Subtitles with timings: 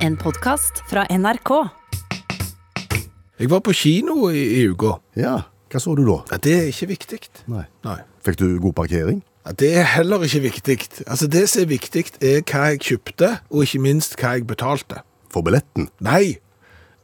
[0.00, 1.50] En podkast fra NRK.
[3.36, 4.94] Jeg var på kino i, i uka.
[5.16, 5.34] Ja,
[5.68, 6.14] hva så du da?
[6.30, 7.18] Ja, det er ikke viktig.
[7.52, 7.66] Nei.
[7.84, 7.98] Nei.
[8.24, 9.18] Fikk du god parkering?
[9.44, 10.78] Ja, det er heller ikke viktig.
[11.06, 15.02] Altså, det som er viktig, er hva jeg kjøpte, og ikke minst hva jeg betalte.
[15.28, 15.90] For billetten?
[16.00, 16.38] Nei,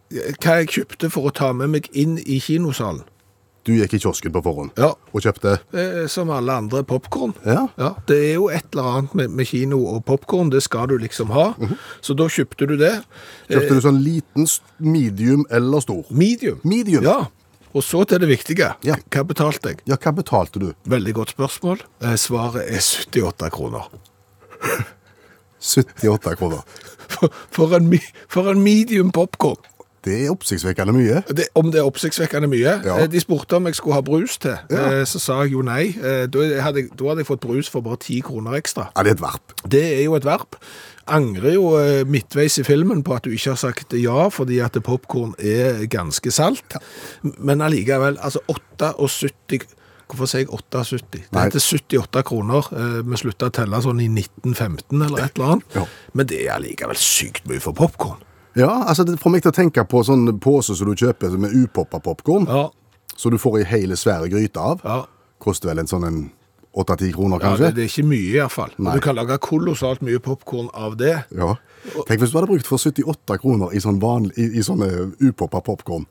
[0.09, 3.05] hva jeg kjøpte for å ta med meg inn i kinosalen.
[3.67, 7.33] Du gikk i kiosken på forhånd Ja, og kjøpte eh, som alle andre popkorn.
[7.43, 7.65] Ja.
[7.81, 10.95] Ja, det er jo et eller annet med, med kino og popkorn, det skal du
[11.03, 11.49] liksom ha.
[12.05, 12.93] Så da kjøpte du det.
[13.51, 14.47] Kjøpte du sånn liten,
[14.79, 16.05] medium eller stor?
[16.15, 16.61] Medium.
[16.63, 17.03] Medium?
[17.07, 17.25] Ja.
[17.77, 18.71] Og så til det viktige.
[18.87, 18.95] Ja.
[19.13, 19.83] Hva betalte jeg?
[19.91, 20.71] Ja, hva betalte du?
[20.89, 21.83] Veldig godt spørsmål.
[22.07, 23.91] Eh, Svaret er 78 kroner.
[25.61, 26.63] 78 kroner.
[27.11, 27.91] For, for, en,
[28.33, 29.59] for en medium popkorn.
[30.07, 31.23] Det er oppsiktsvekkende mye.
[31.35, 32.75] Det, om det er oppsiktsvekkende mye.
[32.87, 32.99] Ja.
[33.03, 34.55] Eh, De spurte om jeg skulle ha brus til.
[34.71, 34.85] Ja.
[35.01, 35.89] Eh, Så sa jeg jo nei.
[35.99, 38.89] Eh, Da hadde, jeg, da hadde jeg fått brus for bare 10 kroner ekstra.
[38.97, 39.57] Ja, det er et verp.
[39.69, 40.57] Det er jo et verp
[41.07, 41.69] Angrer jo
[42.11, 46.33] midtveis i filmen på at du ikke har sagt ja, fordi at popkorn er ganske
[46.35, 46.75] salt.
[47.23, 49.69] Men allikevel, altså 78
[50.07, 51.25] Hvorfor sier jeg 78?
[51.33, 52.69] Det heter 78 kroner.
[53.07, 55.89] Vi slutta å telle sånn i 1915 eller et eller annet.
[56.15, 58.21] Men det er allikevel sykt mye for popkorn.
[58.57, 61.53] Ja, altså det får meg til å tenke på sånn pose som du kjøper med
[61.55, 62.71] upoppa popkorn, Ja,
[63.17, 64.81] så du får ei hele svære gryte av.
[64.85, 65.05] ja.
[65.39, 66.31] Koster vel en sånn en
[66.77, 67.67] 8-10 kroner, ja kanskje?
[67.67, 68.71] det, det er ikke mye iallfall.
[68.79, 71.13] Du kan lage kolossalt mye popkorn av det.
[71.37, 71.55] Ja.
[72.09, 74.89] Tenk hvis du hadde brukt for 78 kroner i, sånn vanlig, i, i sånne
[75.29, 76.07] upoppa popkorn.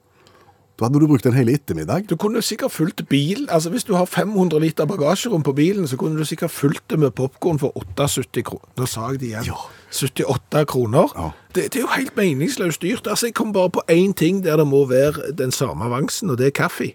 [0.75, 2.09] Da hadde du brukt en hel ettermiddag.
[2.09, 5.95] Du kunne sikkert fulgt bil, altså hvis du har 500 liter bagasjerom på bilen, så
[5.97, 8.67] kunne du sikkert fulgt det med popcorn for 78 kroner.
[8.77, 9.47] Nå sa jeg det igjen.
[9.47, 9.61] Ja.
[9.95, 11.13] 78 kroner.
[11.15, 11.29] Ja.
[11.55, 13.07] Det, det er jo helt meningsløst dyrt.
[13.07, 16.37] Altså, jeg kom bare på én ting der det må være den samme avansen, og
[16.37, 16.91] det er kaffe.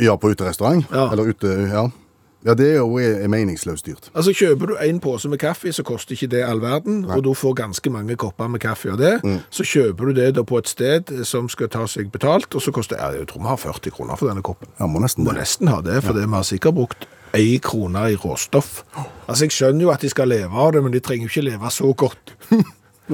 [0.00, 0.86] Ja, på uterestaurant.
[0.90, 1.10] Ja.
[1.12, 1.84] Eller ute, ja.
[2.44, 4.08] Ja, det er jo er meningsløst dyrt.
[4.14, 7.34] Altså, kjøper du en pose med kaffe, så koster ikke det all verden, og du
[7.36, 9.18] får ganske mange kopper med kaffe av det.
[9.24, 9.38] Mm.
[9.52, 12.72] Så kjøper du det da på et sted som skal ta seg betalt, og så
[12.72, 14.72] koster ja, jeg tror vi har 40 kroner for denne koppen.
[14.80, 18.08] Ja, må nesten Må nesten ha det, for det vi har sikkert brukt ei krone
[18.10, 18.80] i råstoff.
[19.28, 21.46] Altså, jeg skjønner jo at de skal leve av det, men de trenger jo ikke
[21.50, 22.34] leve så godt.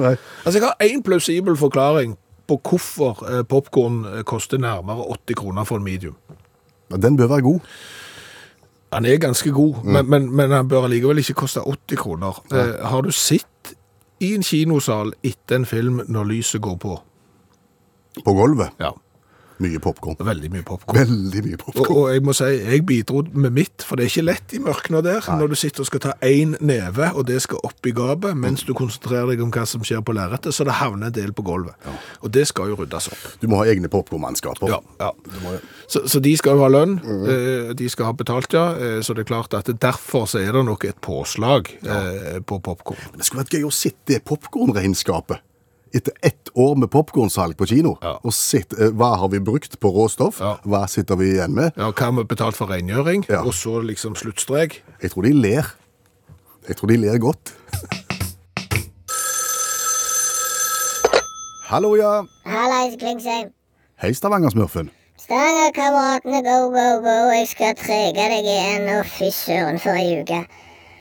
[0.01, 0.15] Nei.
[0.45, 2.15] Altså, jeg har en plausibel forklaring
[2.47, 6.15] på hvorfor popkorn popcorn eh, koster nærmere 80 kroner for en medium.
[6.91, 7.59] Ja, Den bør være god.
[8.93, 12.37] Han er ganske god, men, men, men han bør allikevel ikke koste 80 kroner.
[12.55, 13.73] Eh, har du sett
[14.23, 16.93] i en kinosal etter en film når lyset går på?
[18.23, 18.71] På gulvet.
[18.79, 18.93] Ja,
[19.59, 20.17] Mye popkorn.
[20.21, 20.97] veldig mye popcorn.
[20.99, 24.25] Veldig mye Og, og jeg må si, jeg bidro med mitt, for det er ikke
[24.27, 27.57] lett i mørkene der, når du sitter og skal ta én neve, og det skal
[27.63, 30.77] opp i gapet, mens du konsentrerer deg om hva som skjer på lerretet, så det
[30.77, 31.73] havner en del på gulvet.
[32.21, 33.25] Og det skal jo ryddes opp.
[33.41, 34.69] Du må ha egne popkornmannskaper.
[34.69, 35.11] Ja, ja.
[35.43, 35.57] Må-
[35.87, 37.75] Så, så de skal jo ha lønn, Mm.
[37.77, 40.65] de skal ha betalt, ja, eh, så det er klart at derfor så er det
[40.65, 42.39] nok et påslag ja.
[42.45, 42.97] på popcorn.
[43.11, 45.39] Men Det skulle vært gøy å sitte det popkornregnskapet
[45.93, 47.95] etter ett år med popkornsalg på kino.
[48.01, 48.17] Ja.
[48.23, 50.57] Og sett eh, hva har vi brukt på råstoff, Ja.
[50.65, 51.71] hva sitter vi igjen med.
[51.77, 53.41] Ja, hva har vi betalt for rengjøring, Ja.
[53.43, 54.81] og så liksom sluttstrek.
[55.01, 55.73] Jeg tror de ler.
[56.67, 57.53] Jeg tror de ler godt.
[61.67, 62.23] Hallo, ja.
[62.45, 63.49] Hallais, Klingsheim.
[63.99, 64.89] Hei, Stavanger-smurfen.
[65.19, 67.15] Stangerkameratene, go, go, go.
[67.35, 70.43] Jeg skal trege deg igjen, og fy søren for ei uke.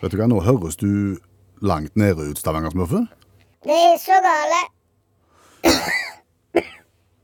[0.03, 0.89] Vet du hva, nå høres du
[1.63, 3.07] langt nede ut, Stavanger-smurfen.
[3.67, 4.59] Det er så gale.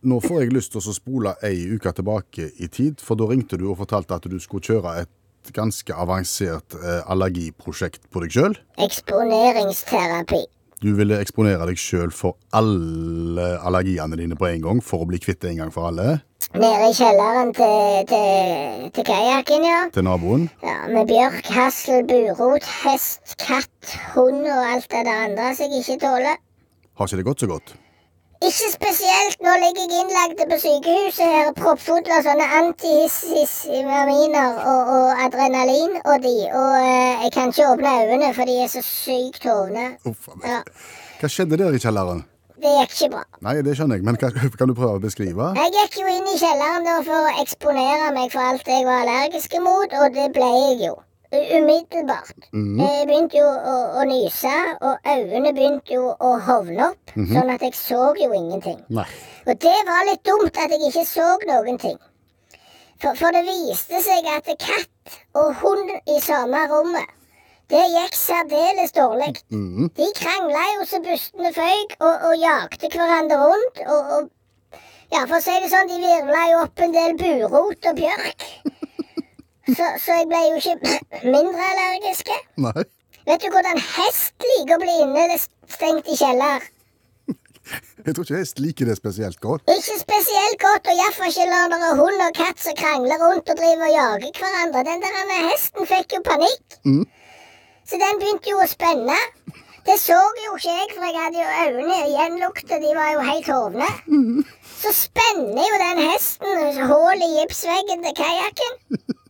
[0.03, 3.59] Nå får jeg lyst til å spole ei uke tilbake i tid, for da ringte
[3.61, 8.59] du og fortalte at du skulle kjøre et ganske avansert eh, allergiprosjekt på deg sjøl.
[8.83, 10.43] Eksponeringsterapi.
[10.83, 15.21] Du ville eksponere deg sjøl for alle allergiene dine på en gang, for å bli
[15.23, 16.19] kvitt det en gang for alle,
[16.53, 19.79] Nede i kjelleren til, til, til kajakken, ja.
[19.95, 20.49] til naboen.
[20.61, 20.83] ja.
[20.91, 26.03] Med bjørk, hassel, burot, hest, katt, hund og alt det der andre som jeg ikke
[26.03, 26.37] tåler.
[26.99, 27.73] Har ikke det gått så godt?
[28.49, 29.37] Ikke spesielt.
[29.45, 36.17] Nå ligger jeg innlagt på sykehuset her, proppfull av sånne antihistaminer og, og adrenalin og
[36.25, 36.37] de.
[36.51, 39.85] Og eh, jeg kan ikke åpne øynene, for de er så sykt hovne.
[40.49, 40.59] Ja,
[41.21, 42.23] Hva skjedde der i kjelleren?
[42.63, 43.23] det gikk ikke bra.
[43.43, 44.29] Nei, det skjønner jeg, men hva,
[44.59, 45.49] kan du prøve å beskrive?
[45.59, 49.03] Jeg gikk jo inn i kjelleren da for å eksponere meg for alt jeg var
[49.03, 50.95] allergisk mot, og det ble jeg jo.
[51.33, 52.35] Umiddelbart.
[52.53, 54.53] Jeg begynte jo å, å nyse,
[54.85, 58.83] og øynene begynte jo å hovne opp, sånn at jeg så jo ingenting.
[58.93, 59.07] Nei.
[59.47, 61.97] Og det var litt dumt at jeg ikke så noen ting.
[63.03, 67.09] For, for det viste seg at katt og hund i samme rommet,
[67.73, 69.33] det gikk særdeles dårlig.
[69.97, 73.83] De krangla jo så bustene føyk, og, og jakte hverandre rundt.
[73.89, 74.79] Og, og
[75.13, 78.47] ja, for å si det sånn, de virvla jo opp en del burot og bjørk.
[79.69, 80.95] Så, så jeg ble jo ikke
[81.37, 82.31] mindre allergisk.
[82.63, 82.85] Nei.
[83.29, 86.65] Vet du hvordan hest liker å bli innestengt i kjeller?
[88.03, 89.63] Jeg tror ikke hest liker det spesielt godt.
[89.71, 93.53] Ikke spesielt godt, og iallfall ikke når det er hund og katt som krangler rundt
[93.53, 94.83] og driver og jager hverandre.
[94.89, 96.79] Den der hesten fikk jo panikk.
[97.87, 99.19] Så den begynte jo å spenne.
[99.87, 103.49] Det så jo ikke jeg, for jeg hadde jo øynene gjenlukta, De var jo helt
[103.55, 103.89] hovne.
[104.83, 108.79] Så spenner jo den hesten hull i gipsveggen til kajakken.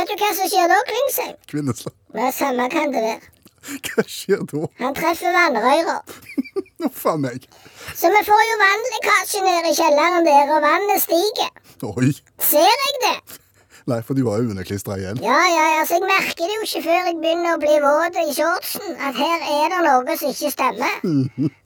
[0.00, 1.32] Vet du hva som skjer da, Klingsheim?
[1.50, 1.92] Kvinneslag.
[2.16, 3.26] er Samme kan det være.
[3.84, 4.60] Hva skjer da?
[4.78, 5.96] Han treffer vannrøyra.
[6.80, 7.44] Nå a meg.
[8.00, 11.52] Så vi får jo vannlekkasje ned i kjelleren der, og vannet stiger.
[11.90, 12.14] Oi.
[12.40, 13.12] Ser jeg det?
[13.90, 15.18] Nei, for du var jo underklistra igjen.
[15.24, 18.34] Ja, ja, altså jeg merker det jo ikke før jeg begynner å bli våt i
[18.36, 20.92] shortsen, at her er det noe som ikke stemmer.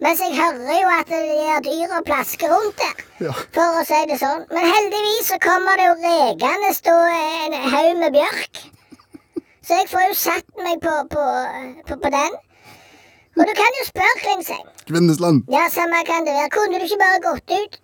[0.06, 3.35] Mens jeg hører jo at de dyr dyra plasker rundt der, Ja.
[3.56, 4.47] for å si det sånn.
[4.55, 8.62] Men heldigvis så kommer det jo rekende stå en haug med bjørk.
[9.65, 11.23] Så jeg får jo satt meg på, på,
[11.88, 12.35] på, på den.
[13.35, 14.67] Og du kan jo spørre, Klingsheim.
[14.88, 15.44] Kvinnesland.
[15.50, 16.50] Ja, samme kan det være.
[16.55, 17.81] Kunne du ikke bare gått ut?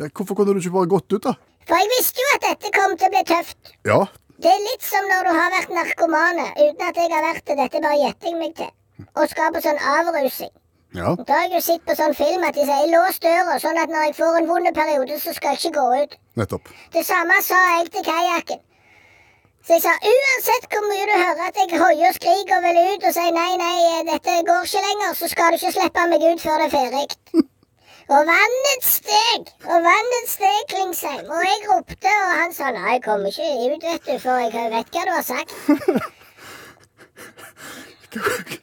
[0.00, 1.34] Ja, hvorfor kunne du ikke bare gått ut, da?
[1.68, 3.72] For jeg visste jo at dette kom til å bli tøft.
[3.88, 4.00] Ja.
[4.44, 7.56] Det er litt som når du har vært narkomane, uten at jeg har vært det.
[7.62, 8.70] Dette bare gjetter jeg meg til.
[9.14, 10.52] Og skal på sånn avrusing.
[10.94, 11.14] Ja.
[11.26, 13.90] Da har jeg jo sett på sånn film at de sier 'lås døra', sånn at
[13.90, 16.12] når jeg får en vond periode, så skal jeg ikke gå ut.
[16.38, 16.68] Nettopp.
[16.94, 18.60] Det samme sa jeg til kajakken.
[19.66, 22.78] Så jeg sa uansett hvor mye du hører at jeg hoier og skriker og vil
[22.84, 26.26] ut og sier nei, nei, dette går ikke lenger, så skal du ikke slippe meg
[26.30, 27.06] ut før det er ferdig.
[28.12, 31.24] Og vannet steg, og vannet steg, Klingsheim.
[31.24, 34.52] Og jeg ropte, og han sa nei, jeg kommer ikke ut, vet du, for jeg
[34.74, 35.54] vet hva du har sagt.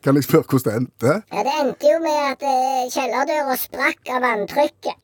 [0.04, 1.14] Kan jeg spørre hvordan det endte?
[1.34, 5.00] Ja, Det endte jo med at eh, kjellerdøra sprakk av vanntrykket.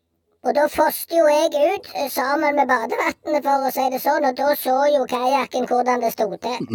[0.47, 4.27] Og da foste jo jeg ut eh, sammen med badevannet, for å si det sånn,
[4.29, 6.69] og da så jo kajakken hvordan det sto til.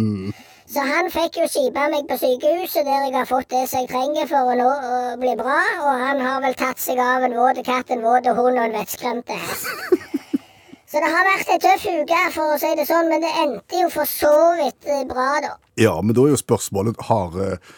[0.73, 3.91] Så han fikk jo skipa meg på sykehuset, der jeg har fått det som jeg
[3.91, 7.35] trenger for å nå å bli bra, og han har vel tatt seg av en
[7.37, 9.69] våt katt, en våt hund og en vettskremte hest.
[10.93, 13.79] Så det har vært ei tøff uke, for å si det sånn, men det endte
[13.83, 15.53] jo for så vidt eh, bra, da.
[15.81, 17.71] Ja, men da er jo spørsmålet har, eh,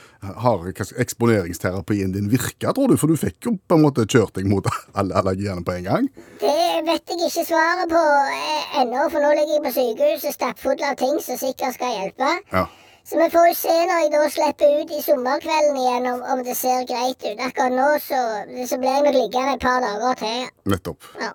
[0.44, 2.97] har eksponeringsterapien din virka, tror du?
[3.00, 4.68] For du fikk jo på en måte kjørt deg mot
[5.00, 6.09] alle allergiene på en gang.
[6.44, 6.56] Det
[6.88, 11.00] vet jeg ikke svaret på eh, ennå, for nå ligger jeg på sykehuset stappfull av
[11.00, 12.33] ting som sikkert skal hjelpe.
[12.51, 12.68] Ja.
[13.06, 16.40] Så vi får jo se når jeg da slipper ut i sommerkvelden igjen, om, om
[16.46, 17.42] det ser greit ut.
[17.48, 18.22] Akkurat nå så,
[18.66, 20.48] så blir jeg nok liggende et par dager til.
[20.74, 21.12] Nettopp.
[21.22, 21.34] Ja.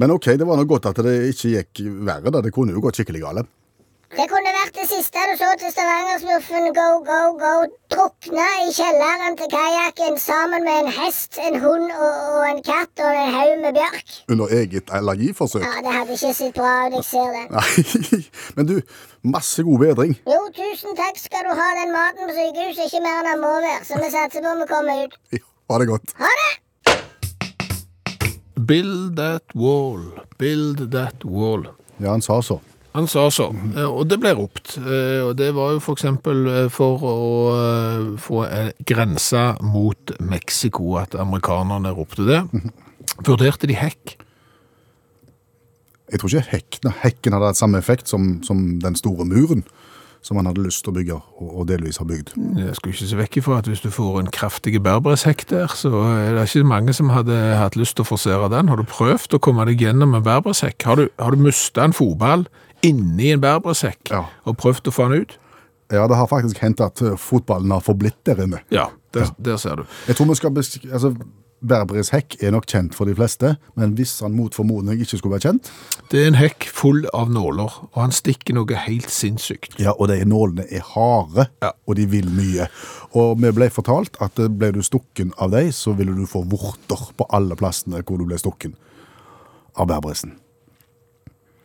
[0.00, 2.40] Men ok, det var nå godt at det ikke gikk verre, da.
[2.40, 3.52] Det kunne jo gått skikkelig galt.
[4.12, 7.52] Det kunne vært det siste du så til Stavangersmurfen go, go, go
[7.92, 13.00] drukne i kjelleren til kajakken sammen med en hest, en hund og, og en katt
[13.00, 14.12] og en haug med bjørk.
[14.34, 15.64] Under eget allergiforsøk.
[15.64, 17.46] Ja, det hadde ikke sett bra ut, jeg ser det.
[17.56, 18.20] Nei,
[18.58, 18.74] men du,
[19.24, 20.16] masse god bedring.
[20.26, 21.68] Jo, tusen takk skal du ha.
[21.78, 24.62] Den maten på sykehuset ikke mer enn den må være, så vi satser på at
[24.64, 25.16] vi kommer ut.
[25.38, 26.14] Jo, Ha det godt.
[26.18, 26.50] Ha det!
[28.66, 30.02] Build that wall,
[30.38, 31.64] build that wall.
[31.98, 32.60] Ja, han sa så.
[32.92, 33.46] Han sa så,
[33.76, 34.74] eh, og det ble ropt.
[34.76, 37.14] Eh, Og det var jo for eksempel eh, for å
[38.20, 42.42] få grensa grense mot Mexico, at amerikanerne ropte det.
[43.26, 44.18] Vurderte de hekk?
[46.12, 49.64] Jeg tror ikke hekken, hekken hadde hatt samme effekt som, som den store muren
[50.22, 52.28] som han hadde lyst til å bygge, og, og delvis har bygd.
[52.54, 55.90] Jeg skulle ikke se vekk ifra at hvis du får en kraftig berbereshekk der, så
[56.12, 58.70] er det ikke mange som hadde hatt lyst til å forsere den.
[58.70, 60.86] Har du prøvd å komme deg gjennom en berbereshekk?
[60.86, 62.46] Har du, har du mista en fotball
[62.86, 64.22] inni en berbereshekk Ja.
[64.46, 65.34] og prøvd å få den ut?
[65.90, 68.62] Ja, det har faktisk hendt at eh, fotballen har forblitt der inne.
[68.72, 68.86] Ja,
[69.18, 69.88] der, der ser du.
[70.06, 71.16] Jeg tror vi skal altså,
[71.62, 75.36] Berberis hekk er nok kjent for de fleste, men hvis han mot formodning ikke skulle
[75.36, 75.68] være kjent
[76.10, 79.76] Det er en hekk full av nåler, og han stikker noe helt sinnssykt.
[79.78, 81.70] Ja, og de nålene er harde, Ja.
[81.86, 82.66] og de vil mye.
[83.14, 86.42] Og vi ble fortalt at eh, ble du stukken av dem, så ville du få
[86.50, 88.74] vorter på alle plassene hvor du ble stukken
[89.78, 90.34] av berberisen.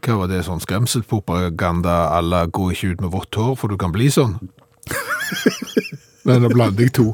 [0.06, 3.92] Hva var det, sånn skremselspropaganda alle går ikke ut med vått hår, for du kan
[3.92, 4.38] bli sånn?
[6.28, 7.10] Men nå blander jeg to.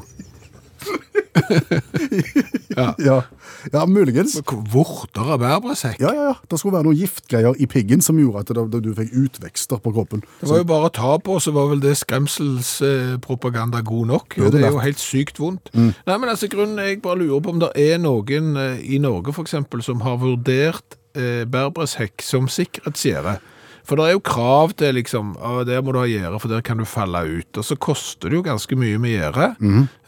[2.74, 4.36] Ja, ja muligens.
[4.72, 6.00] Vorter av bærbresekk?
[6.02, 6.34] Ja, ja, ja.
[6.50, 9.92] Det skulle være noen giftgreier i piggen som gjorde at det, du fikk utvekster på
[9.94, 10.24] kroppen.
[10.40, 14.38] Det var jo bare å ta på, så var vel det skremselspropaganda god nok.
[14.40, 15.70] Jo, det det er jo helt sykt vondt.
[15.74, 19.34] Nei, men altså, grunnen jeg bare lurer på om det er noen eh, i Norge,
[19.36, 23.38] for eksempel, som har vurdert eh, bærbresekk som sikkerhetsgjerde.
[23.84, 25.34] For det er jo krav til liksom,
[25.68, 27.60] der må du ha gjerde, for der kan du falle ut.
[27.60, 29.50] Og så koster det jo ganske mye med gjerde.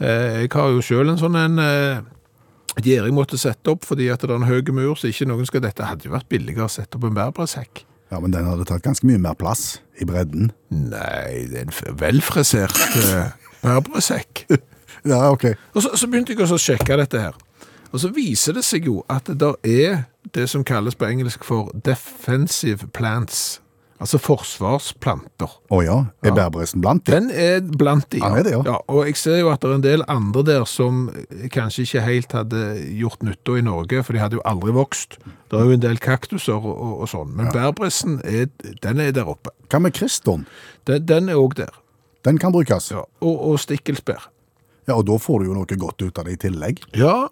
[0.00, 2.04] Eh, jeg har jo selv en sånn en eh,
[2.80, 5.48] gjerde jeg måtte sette opp, fordi at det er en høy mur, så ikke noen
[5.48, 5.84] skal dette.
[5.84, 7.84] hadde jo vært billigere å sette opp en bærbresekk.
[8.12, 10.52] Ja, men den hadde tatt ganske mye mer plass i bredden.
[10.70, 14.46] Nei, det er en velfrisert uh, bærbrødsekk.
[15.06, 15.44] Ja, ok.
[15.76, 17.34] Og så, så begynte jeg også å sjekke dette her.
[17.92, 20.00] Og så viser det seg jo at det der er
[20.34, 23.60] det som kalles på engelsk for defensive plants,
[24.02, 25.54] altså forsvarsplanter.
[25.72, 25.96] Å ja.
[26.26, 27.14] Er bærbresen blant de?
[27.14, 28.20] Den er blant de.
[28.24, 28.76] Han er det, ja.
[28.92, 31.06] Og jeg ser jo at det er en del andre der som
[31.54, 32.62] kanskje ikke helt hadde
[32.98, 35.18] gjort nytta i Norge, for de hadde jo aldri vokst.
[35.50, 38.48] Det er jo en del kaktuser og, og, og sånn, men bærbresen er,
[38.84, 39.54] den er der oppe.
[39.70, 40.46] Hva med kriston?
[40.88, 41.74] Den, den er òg der.
[42.26, 42.90] Den kan brukes.
[42.90, 43.04] Ja.
[43.22, 44.28] Og, og stikkelsbær.
[44.86, 46.82] Ja, og da får du jo noe godt ut av det i tillegg.
[46.98, 47.26] Ja,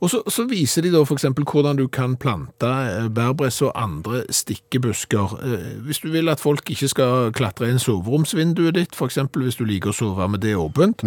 [0.00, 4.20] og så, så viser de da eksempel hvordan du kan plante eh, bærbress og andre
[4.30, 5.34] stikkebusker.
[5.42, 9.64] Eh, Hvis du vil at folk ikke skal klatre inn soveromsvinduet ditt, eksempel hvis du
[9.68, 11.02] liker å sove med det åpent,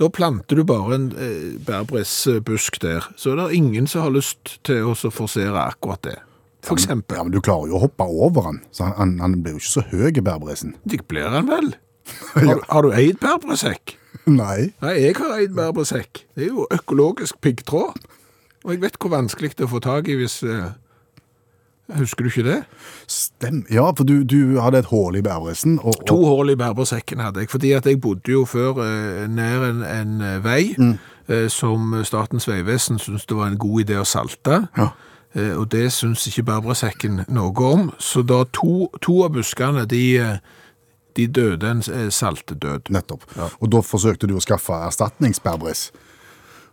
[0.00, 3.06] da planter du bare en eh, bærbressbusk der.
[3.16, 6.16] Så er det ingen som har lyst til å forsere akkurat det.
[6.64, 7.16] For eksempel.
[7.16, 9.62] Ja, men du klarer jo å hoppe over han, så han, han, han blir jo
[9.62, 10.74] ikke så høy, bærbressen.
[10.84, 11.70] Det blir han vel?
[12.34, 13.94] Har, du- har du eid bærbreshekk?
[14.26, 14.72] Nei.
[14.82, 16.24] Nei, jeg har eid bærbreshekk.
[16.36, 17.96] Det er jo økologisk piggtråd.
[18.64, 20.70] Og jeg vet hvor vanskelig det er å få tak i hvis eh,
[21.98, 22.58] Husker du ikke det?
[23.10, 23.64] Stem.
[23.70, 25.78] Ja, for du, du hadde et hål i bærbresen.
[25.80, 29.24] Og, og, To hull i bærbrødsekken hadde jeg, fordi at jeg bodde jo før eh,
[29.30, 33.98] nær en, en eh, vei eh, som Statens vegvesen syntes det var en god idé
[33.98, 34.62] å salte.
[34.78, 34.92] Ja.
[35.34, 37.90] Eh, og det syns ikke bærbresekken noe om.
[37.98, 40.38] Så da to, to av buskene, de, eh,
[41.18, 42.92] de døde en saltdød.
[42.94, 43.26] Nettopp.
[43.34, 43.58] Nettopp.
[43.60, 45.88] Og da forsøkte du å skaffe erstatningsbærbres.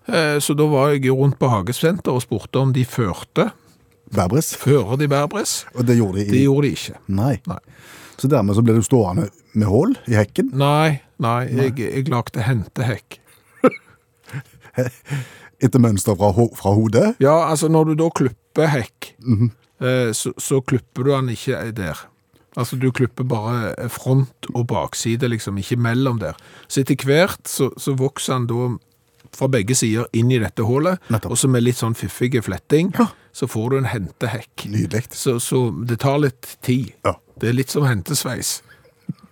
[0.07, 3.49] Eh, så da var jeg rundt på Hagesenter og spurte om de førte.
[4.13, 4.53] Bærbres.
[4.55, 5.65] Fører de bærbress?
[5.75, 6.99] Og det gjorde de i Det gjorde de ikke.
[7.07, 7.35] Nei.
[7.47, 7.59] Nei.
[8.17, 10.49] Så dermed så ble du stående med hull i hekken.
[10.57, 13.19] Nei, nei, jeg, jeg lagde hentehekk.
[15.63, 17.11] Etter mønster fra, ho fra hodet.
[17.21, 19.11] Ja, altså når du da klipper hekk,
[19.81, 22.07] eh, så, så klipper du den ikke der.
[22.57, 26.37] Altså du klipper bare front og bakside, liksom, ikke mellom der.
[26.65, 28.71] Så etter hvert så, så vokser han da
[29.36, 31.31] fra begge sider inn i dette hullet, Nettopp.
[31.31, 33.07] og så med litt sånn fiffige fletting, Ja.
[33.34, 34.65] så får du en hentehekk.
[34.69, 35.07] Nydelig.
[35.13, 36.93] Så, så det tar litt tid.
[37.05, 37.15] Ja.
[37.39, 38.62] Det er litt som hentesveis.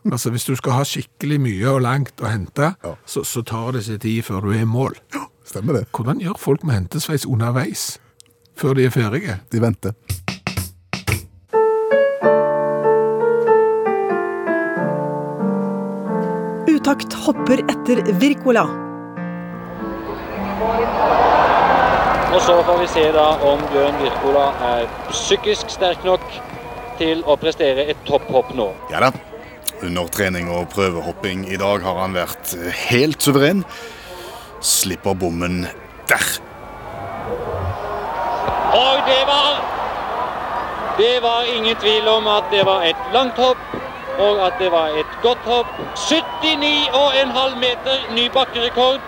[0.06, 2.92] Altså hvis du skal ha skikkelig mye og langt å hente, Ja.
[3.10, 4.94] så, så tar det seg tid før du er i mål.
[5.46, 5.88] Stemmer det.
[5.92, 7.98] Hvordan gjør folk med hentesveis underveis,
[8.56, 9.40] før de er ferdige?
[9.50, 9.94] De venter.
[16.68, 18.66] Utakt hopper etter Wirkola.
[22.36, 26.24] Og så får vi se da om Bjørn Wirkola er psykisk sterk nok
[27.00, 28.70] til å prestere et topphopp nå.
[28.92, 29.12] Ja da.
[29.84, 32.54] Under trening og prøvehopping i dag har han vært
[32.88, 33.66] helt suveren.
[34.64, 35.66] Slipper bommen
[36.08, 36.28] der.
[38.76, 39.64] Og det var
[40.96, 43.60] Det var ingen tvil om at det var et langt hopp,
[44.18, 45.68] og at det var et godt hopp.
[45.96, 49.04] 79,5 meter, ny bakkerekord.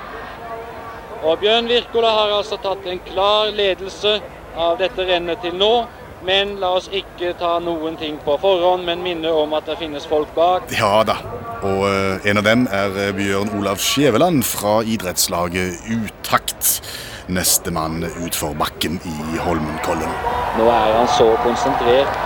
[1.23, 4.19] Og Bjørn Wirkola har altså tatt en klar ledelse
[4.57, 5.87] av dette rennet til nå.
[6.25, 10.07] Men la oss ikke ta noen ting på forhånd, men minne om at det finnes
[10.09, 10.65] folk bak.
[10.73, 11.19] Ja da.
[11.65, 16.81] Og eh, en av dem er eh, Bjørn Olav Skjæveland fra idrettslaget Utakt.
[17.27, 20.13] Nestemann utfor bakken i Holmenkollen.
[20.57, 22.19] Nå er han så konsentrert.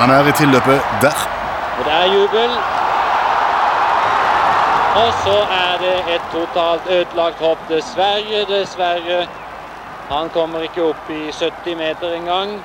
[0.00, 1.20] Han er i tilløpet der.
[1.78, 2.56] Og det er jubel.
[4.98, 7.62] Og så er det et totalt ødelagt hopp.
[7.68, 9.26] Dessverre, dessverre.
[10.08, 12.58] Han kommer ikke opp i 70 meter engang.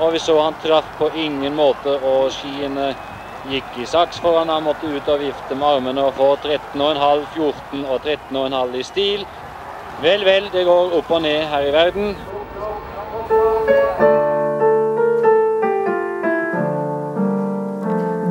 [0.00, 2.90] Og vi så han traff på ingen måte, og skiene
[3.48, 4.52] gikk i saks for han.
[4.64, 9.26] Måtte ut og vifte med armene og få 13,5, 14 og 13,5 i stil.
[10.02, 12.16] Vel, vel, det går opp og ned her i verden.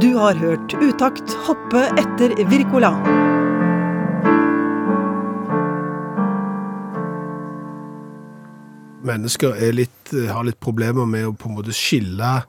[0.02, 2.94] Du har hørt Utakt hoppe etter Wirkola.
[9.06, 12.40] Mennesker er litt, har litt problemer med å på en måte skille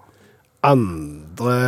[0.66, 1.58] andre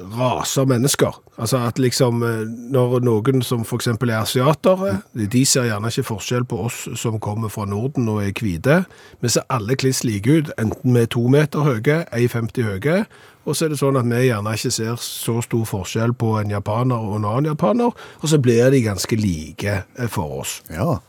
[0.00, 1.14] raser mennesker.
[1.40, 6.46] Altså at liksom eh, når noen som eksempel er asiatere, de ser gjerne ikke forskjell
[6.48, 8.82] på oss som kommer fra Norden og er hvite.
[9.20, 13.04] Vi ser alle kliss like ut, enten vi er to meter høye, 1,50 høye,
[13.44, 16.52] og så er det sånn at vi gjerne ikke ser så stor forskjell på en
[16.52, 20.60] japaner og en annen japaner, og så blir de ganske like eh, for oss.
[20.72, 21.00] Ja.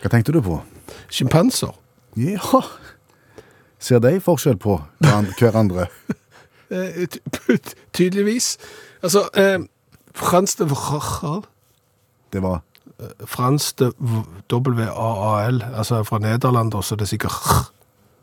[0.00, 0.62] Hva tenkte du på?
[1.10, 1.79] Skimpanser.
[2.16, 2.62] Ja.
[3.78, 5.88] Ser de forskjell på hverandre-?
[6.70, 7.08] Eh,
[7.90, 8.52] tydeligvis.
[9.02, 9.58] Altså, eh,
[10.14, 11.40] Frans de Vrachal
[12.30, 12.60] Det var
[13.26, 13.88] Frans de
[14.52, 17.72] W-A-A-L, altså fra Nederland, så det er sikkert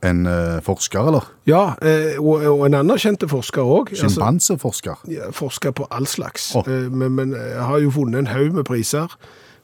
[0.06, 1.26] en eh, forsker, eller?
[1.50, 3.96] Ja, eh, og, og en anerkjente forsker òg.
[3.98, 5.02] Sjimpanseforsker.
[5.10, 6.52] ja, forsker på all slags.
[6.56, 9.18] Eh, men, men har jo vunnet en haug med priser.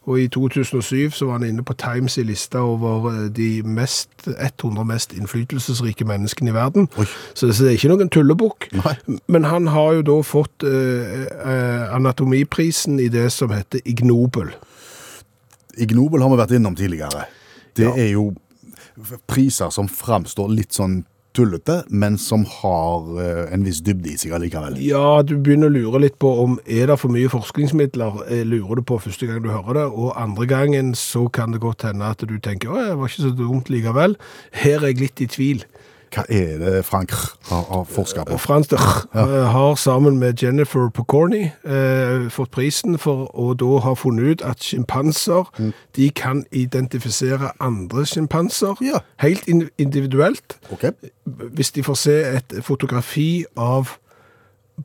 [0.03, 4.09] Og i 2007 så var han inne på Times i lista over eh, de mest,
[4.27, 6.89] 100 mest innflytelsesrike menneskene i verden.
[7.33, 8.67] Så det så det er ikke noen tullebukk.
[9.27, 14.51] Men han har jo da fått eh, eh, anatomiprisen i det som heter Ignobel.
[15.77, 17.25] Ignobel har vi vært innom tidligere.
[17.77, 18.33] Det er jo
[19.27, 21.01] priser som framstår litt sånn
[21.35, 24.77] tullete, men som har eh, en viss dybde i seg allikevel.
[24.83, 28.79] Ja, du begynner å lure litt på om er det for mye forskningsmidler, eh, lurer
[28.79, 32.09] du på første gang du hører det, og andre gangen så kan det godt hende
[32.13, 34.17] at du tenker, å, det var ikke så dumt likevel.
[34.63, 35.65] Her er jeg litt i tvil.
[36.13, 37.11] Hva er det Frank
[37.49, 38.37] har, har forsket på?
[38.37, 39.25] Frans de ja.
[39.53, 44.61] har sammen med Jennifer Pocorny eh, fått prisen for å da ha funnet ut at
[44.63, 45.49] skimpanser,
[45.95, 49.01] de kan identifisere andre sjimpanser Ja.
[49.17, 50.57] helt individuelt.
[50.71, 50.91] Okay.
[51.25, 53.97] Hvis de får se et fotografi av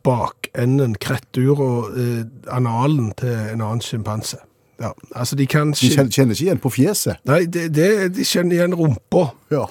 [0.05, 4.41] bakenden, krettur og eh, analen til en annen sjimpanse.
[4.81, 5.73] Ja, altså de kan...
[5.73, 7.19] De kjenner ikke igjen på fjeset.
[7.27, 9.25] Nei, de, de, de kjenner igjen rumpa.
[9.51, 9.65] Ja,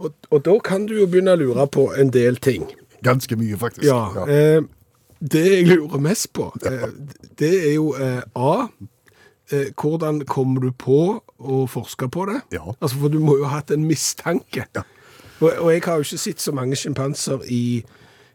[0.00, 2.68] Og, og da kan du jo begynne å lure på en del ting.
[3.04, 3.84] ganske mye faktisk.
[3.86, 4.62] Ja, eh,
[5.20, 6.88] det jeg lurer mest på, eh,
[7.38, 8.68] det er jo eh, A,
[9.52, 12.40] eh, hvordan kommer du på å forske på det?
[12.52, 12.74] Ja.
[12.80, 14.66] Altså, for du må jo ha hatt en mistanke.
[14.76, 14.84] Ja.
[15.40, 17.82] Og, og jeg har jo ikke sett så mange skimpanser i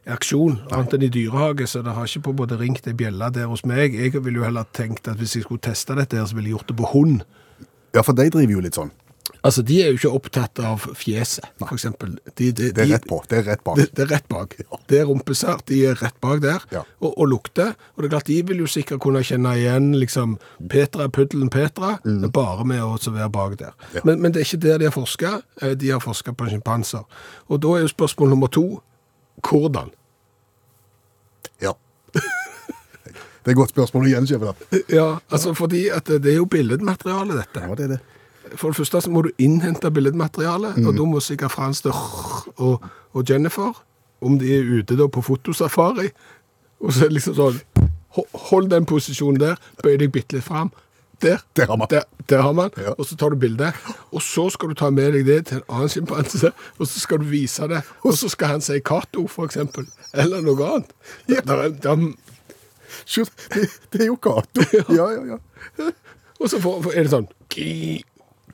[0.09, 3.29] aksjon, annet enn i dyrehage, så det har ikke på en måte ringt ei bjelle
[3.33, 3.97] der hos meg.
[3.97, 6.59] Jeg ville jo heller tenkt at hvis jeg skulle teste dette her, så ville jeg
[6.59, 7.23] gjort det på hund.
[7.95, 8.91] ja, for de driver jo litt sånn.
[9.45, 12.15] Altså, de er jo ikke opptatt av fjeset, eksempel.
[12.37, 13.19] De, de, Det er rett på.
[13.29, 13.77] Det er rett bak.
[13.77, 14.55] det, det er rett bak.
[14.89, 16.81] Det er rumpesær, de er rett bak der, Ja.
[17.01, 17.73] og, og lukter.
[17.95, 20.37] Og det er klart, de vil jo sikkert kunne kjenne igjen liksom,
[20.69, 21.95] Petra, puddelen Petra,
[22.33, 23.73] bare med å være bak der.
[23.77, 23.93] Mm.
[23.97, 24.05] Ja.
[24.05, 25.35] Men, men det er ikke der de har forska.
[25.77, 27.05] De har forska på sjimpanser.
[27.49, 28.65] Og da er jo spørsmål nummer to
[29.45, 29.89] hvordan?
[31.61, 31.73] Ja.
[33.45, 34.65] Det er et godt spørsmål å sjef.
[34.89, 37.61] Ja, altså fordi at det er jo billedmateriale, dette.
[37.61, 38.01] Ja, det er det.
[38.55, 40.87] For det første så må du innhente billedmateriale, Mm.
[40.87, 42.81] og da må sikkert Frans og,
[43.13, 43.73] og Jennifer,
[44.21, 46.09] om de er ute da på fotosafari,
[46.79, 47.61] og så er det liksom sånn,
[48.49, 50.71] hold den posisjonen der, bøy deg bitte litt fram,
[51.21, 51.87] der, Der har man.
[51.89, 52.93] der, der har man, Ja.
[52.97, 53.73] og så tar du bildet,
[54.11, 57.17] og så skal du ta med deg det til en annen sjimpanse, og så skal
[57.19, 58.79] du vise det, og så skal han si
[59.27, 60.91] for eksempel, eller noe annet.
[61.27, 62.13] Der, er- der,
[63.53, 64.61] Det, det er jo Cato.
[64.95, 65.37] Ja, ja, ja.
[66.39, 68.03] og så får, er det sånn, ki-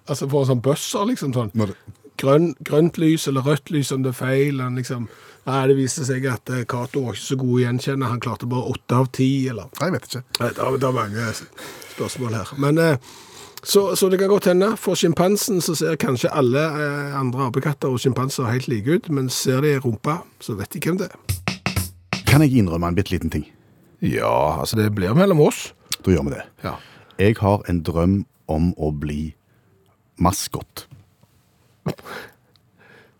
[0.09, 4.05] altså for sånn bøsser, liksom sånn, Når det, grønn, grønt lys eller rødt lys om
[4.05, 4.61] det er feil.
[4.61, 5.07] Han liksom,
[5.47, 8.11] nei, det viste seg at eh, Cato var ikke så god å gjenkjenne.
[8.13, 10.23] Han klarte bare åtte av ti, eller nei, jeg vet ikke.
[10.39, 11.27] Nei, det, er, det er mange
[11.95, 12.55] spørsmål her.
[12.61, 13.11] Men eh,
[13.61, 14.71] så, så det kan godt hende.
[14.81, 19.29] For sjimpansen så ser kanskje alle eh, andre apekatter og sjimpanser helt like ut, men
[19.33, 21.19] ser de rumpa, så vet de hvem det er.
[22.31, 23.45] Kan jeg innrømme en bitte liten ting?
[24.01, 25.71] Ja, altså det blir mellom oss.
[26.01, 26.45] Da gjør vi det.
[26.63, 26.77] Ja.
[27.21, 29.35] Jeg har en drøm om å bli
[30.17, 30.87] maskot.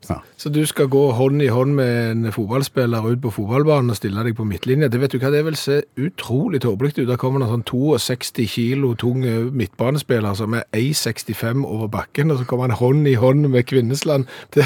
[0.10, 0.18] Ja.
[0.38, 4.24] Så du skal gå hånd i hånd med en fotballspiller ut på fotballbanen og stille
[4.26, 4.90] deg på midtlinje.
[4.92, 7.06] Det vet du hva, det vil se utrolig tåpelig ut.
[7.08, 9.22] Der kommer det en sånn 62 kilo tung
[9.56, 14.28] midtbanespiller som er 1,65 over bakken, og så kommer han hånd i hånd med Kvinnesland.
[14.56, 14.66] Det,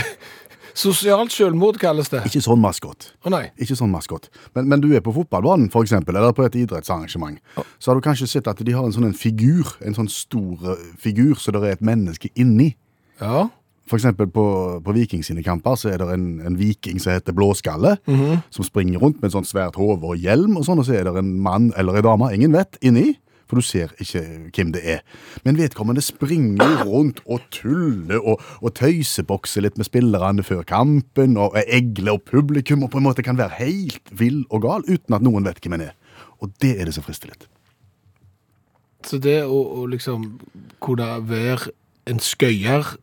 [0.76, 2.22] sosialt selvmord kalles det.
[2.28, 3.10] Ikke sånn maskot.
[3.26, 3.46] Å nei.
[3.62, 4.30] Ikke sånn maskot.
[4.58, 7.40] Men, men du er på fotballbanen, for eksempel, eller på et idrettsarrangement.
[7.80, 10.74] Så har du kanskje sett at de har en sånn en figur, en sånn stor
[10.76, 12.74] eh, figur, så det er et menneske inni.
[13.22, 13.48] Ja.
[13.86, 14.46] For eksempel på,
[14.82, 17.92] på Viking sine kamper så er det en, en viking som heter Blåskalle,
[18.50, 21.06] som springer rundt med en sånn svært hode og hjelm, og sånn, og så er
[21.06, 23.12] det en mann eller en dame, ingen vet, inni,
[23.46, 24.24] for du ser ikke
[24.56, 25.02] hvem det er.
[25.46, 31.58] Men vedkommende springer rundt og tuller og, og tøysebokser litt med spillerne før kampen, og
[31.66, 35.16] egler egle og publikum, og på en måte kan være helt vill og gal, uten
[35.16, 35.96] at noen vet hvem en er.
[36.42, 37.48] Og det er det som frister litt.
[39.06, 40.40] Så det å, å liksom
[40.84, 41.72] kunne være
[42.10, 42.96] en skøyer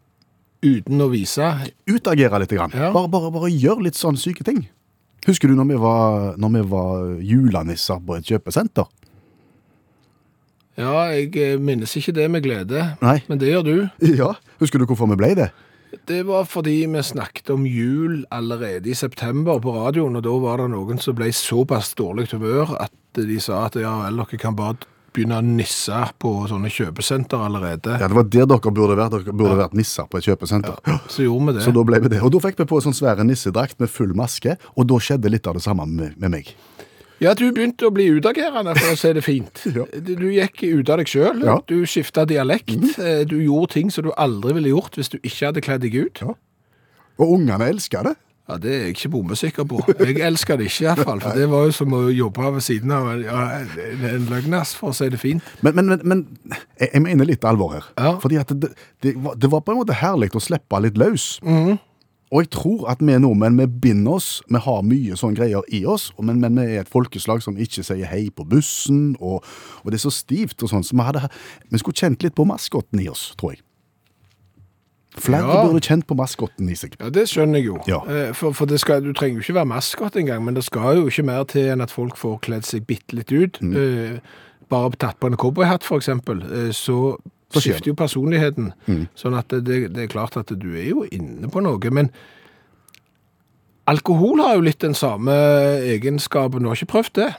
[0.62, 1.46] uten å vise
[1.90, 2.52] Utagere litt.
[2.52, 2.74] Grann.
[2.74, 2.90] Ja.
[2.94, 4.64] Bare, bare, bare gjør litt sånn syke ting.
[5.26, 8.88] Husker du når vi var, når vi var julenisser på et kjøpesenter?
[10.80, 13.18] Ja, jeg eh, minnes ikke det med glede, Nei.
[13.28, 13.76] men det gjør du.
[14.22, 14.32] Ja.
[14.62, 15.50] Husker du hvorfor vi ble det?
[16.08, 20.62] Det var fordi vi snakket om jul allerede i september på radioen, og da var
[20.62, 24.56] det noen som ble såpass dårlig humør at de sa at ja, vel, dere kan
[24.56, 27.98] bare begynne å nisse på sånne kjøpesenter allerede.
[28.00, 29.12] Ja, Det var der dere burde vært.
[29.18, 30.78] Dere burde vært nisser på et kjøpesenter.
[31.12, 31.64] Så gjorde vi det.
[31.66, 32.22] Så da ble vi det.
[32.24, 35.32] Og da fikk vi på en sånn svære nissedrakt med full maske, og da skjedde
[35.32, 36.54] litt av det samme med, med meg.
[37.22, 39.62] Ja, du begynte å bli utagerende, for å si det fint.
[39.78, 39.84] Ja.
[40.02, 41.60] Du gikk ut av deg sjøl, Ja.
[41.70, 43.28] Du skifta dialekt, Mm.
[43.30, 46.20] du gjorde ting som du aldri ville gjort hvis du ikke hadde kledd deg ut.
[46.26, 46.34] Ja.
[47.22, 48.16] Og ungene elska det.
[48.50, 49.78] Ja, Det er jeg ikke bombesikker på.
[50.02, 51.20] Jeg elsker det ikke iallfall.
[51.22, 54.90] For det var jo som å jobbe ved siden av ja, en- en løgnas, for
[54.90, 55.42] å si det fint.
[55.62, 56.24] Men, men, men, men
[56.80, 57.86] jeg, mener litt alvor her.
[57.96, 58.16] Ja.
[58.18, 61.38] Fordi at det, det, var, det var på en måte herlig å slippe litt løs.
[62.32, 65.82] Og jeg tror at vi nordmenn vi binder oss, vi har mye sånne greier i
[65.84, 69.44] oss, men, men vi er et folkeslag som ikke sier hei på bussen, og,
[69.84, 70.86] og det er så stivt og sånn.
[70.86, 71.26] Så vi, hadde,
[71.68, 73.60] vi skulle kjent litt på maskotten i oss, tror jeg.
[75.20, 75.66] Flere Ja.
[75.68, 76.94] burde kjent på maskotten i seg.
[76.98, 77.76] Ja, Det skjønner jeg jo.
[77.86, 77.98] Ja.
[78.08, 80.96] Eh, For, for det skal, du trenger jo ikke være maskot engang, men det skal
[81.02, 83.60] jo ikke mer til enn at folk får kledd seg bitte litt ut.
[83.60, 84.16] Eh,
[84.72, 87.18] bare tatt på en cowboyhatt, for eksempel, eh, så
[87.52, 88.70] Så skjer skifter jo personligheten.
[89.18, 91.92] Sånn at det, det, det er klart at du er jo inne på noe.
[91.92, 92.08] Men
[93.90, 95.34] alkohol har jo litt den samme
[95.92, 96.64] egenskapen.
[96.64, 97.30] Du har ikke prøvd det?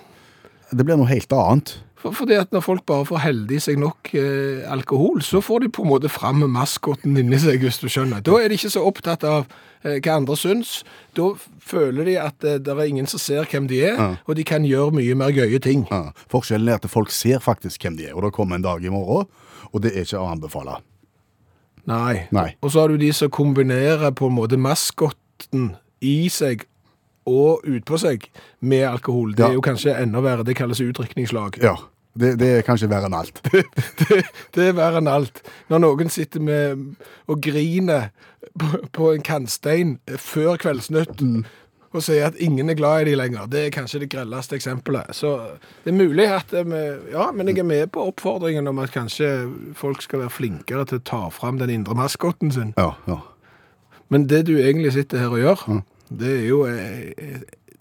[0.74, 1.78] Det blir noe helt annet.
[2.04, 5.70] For, fordi at når folk bare får heldig seg nok eh, alkohol, så får de
[5.72, 8.24] på en måte fram maskoten inni seg, hvis du skjønner.
[8.26, 9.46] Da er de ikke så opptatt av
[9.86, 10.82] eh, hva andre syns.
[11.16, 11.30] Da
[11.64, 14.68] føler de at eh, det er ingen som ser hvem de er, og de kan
[14.68, 15.86] gjøre mye mer gøye ting.
[15.94, 16.12] Ja.
[16.34, 18.92] Forskjellen er at folk ser faktisk hvem de er, og det kommer en dag i
[18.92, 19.32] morgen,
[19.74, 20.78] og det er ikke å anbefale.
[21.90, 22.28] Nei.
[22.32, 22.50] Nei.
[22.64, 26.64] Og så har du de som kombinerer på en måte maskotten i seg
[27.28, 28.28] og utpå seg
[28.64, 29.34] med alkohol.
[29.36, 29.50] Det Ja.
[29.50, 30.44] er jo kanskje enda verre.
[30.44, 31.58] Det kalles utdrikningslag.
[31.64, 31.76] Ja,
[32.16, 33.40] det, det er kanskje verre enn alt.
[33.52, 34.24] det,
[34.56, 35.42] det er verre enn alt.
[35.72, 36.96] Når noen sitter med
[37.28, 38.12] og griner
[38.60, 41.24] på, på en kantstein før Kveldsnytt
[41.94, 45.14] og sier at ingen er glad i de lenger, det er kanskje det grelleste eksempelet.
[45.14, 45.34] Så
[45.86, 46.82] det er mulig at vi
[47.14, 49.30] Ja, men jeg er med på oppfordringen om at kanskje
[49.78, 52.74] folk skal være flinkere til å ta fram den indre maskotten sin.
[52.78, 53.20] Ja, ja.
[54.10, 57.14] Men det du egentlig sitter her og gjør, det er jo, eh,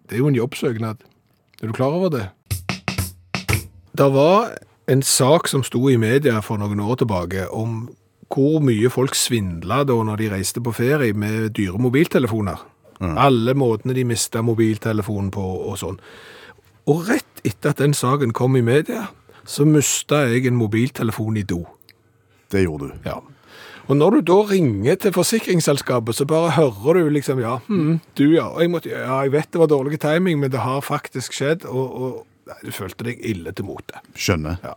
[0.08, 0.96] det er jo en jobbsøknad.
[1.62, 2.28] Er du klar over det?
[3.96, 4.56] Det var
[4.88, 7.90] en sak som sto i media for noen år tilbake om
[8.32, 12.71] hvor mye folk svindla da når de reiste på ferie med dyre mobiltelefoner.
[13.02, 15.98] Alle måtene de mista mobiltelefonen på og sånn.
[16.90, 19.08] Og rett etter at den saken kom i media,
[19.44, 21.64] så mista jeg en mobiltelefon i do.
[22.52, 23.08] Det gjorde du.
[23.08, 23.18] Ja.
[23.90, 28.24] Og når du da ringer til forsikringsselskapet, så bare hører du liksom, ja, hm, du
[28.30, 28.46] ja.
[28.60, 31.96] Jeg, måtte, ja, jeg vet det var dårlig timing, men det har faktisk skjedd, og,
[31.98, 34.02] og nei, du følte deg ille til mote.
[34.14, 34.62] Skjønner.
[34.62, 34.76] Ja.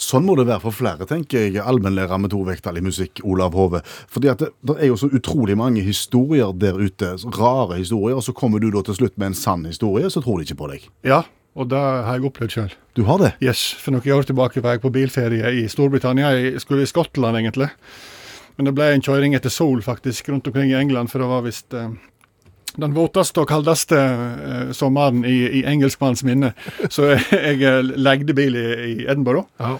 [0.00, 3.82] Sånn må det være for flere, tenker jeg, allmennlærer med i musikk, Olav Hove.
[4.08, 8.24] Fordi at det, det er jo så utrolig mange historier der ute, rare historier, og
[8.26, 10.72] så kommer du da til slutt med en sann historie, så tror de ikke på
[10.72, 10.88] deg.
[11.06, 11.22] Ja,
[11.52, 12.72] og det har jeg opplevd sjøl.
[12.96, 13.34] Du har det?
[13.44, 16.32] Yes, for noen år tilbake var jeg på bilferie i Storbritannia.
[16.36, 17.68] Jeg skulle i Skottland, egentlig.
[18.56, 21.44] Men det ble en kjøring etter sol, faktisk, rundt omkring i England, for det var
[21.44, 21.92] visst eh,
[22.80, 26.52] den våteste og kaldeste eh, sommeren i, i engelskmanns minne.
[26.88, 29.76] Så jeg, jeg eh, legde bil i, i Edinburgh Ja.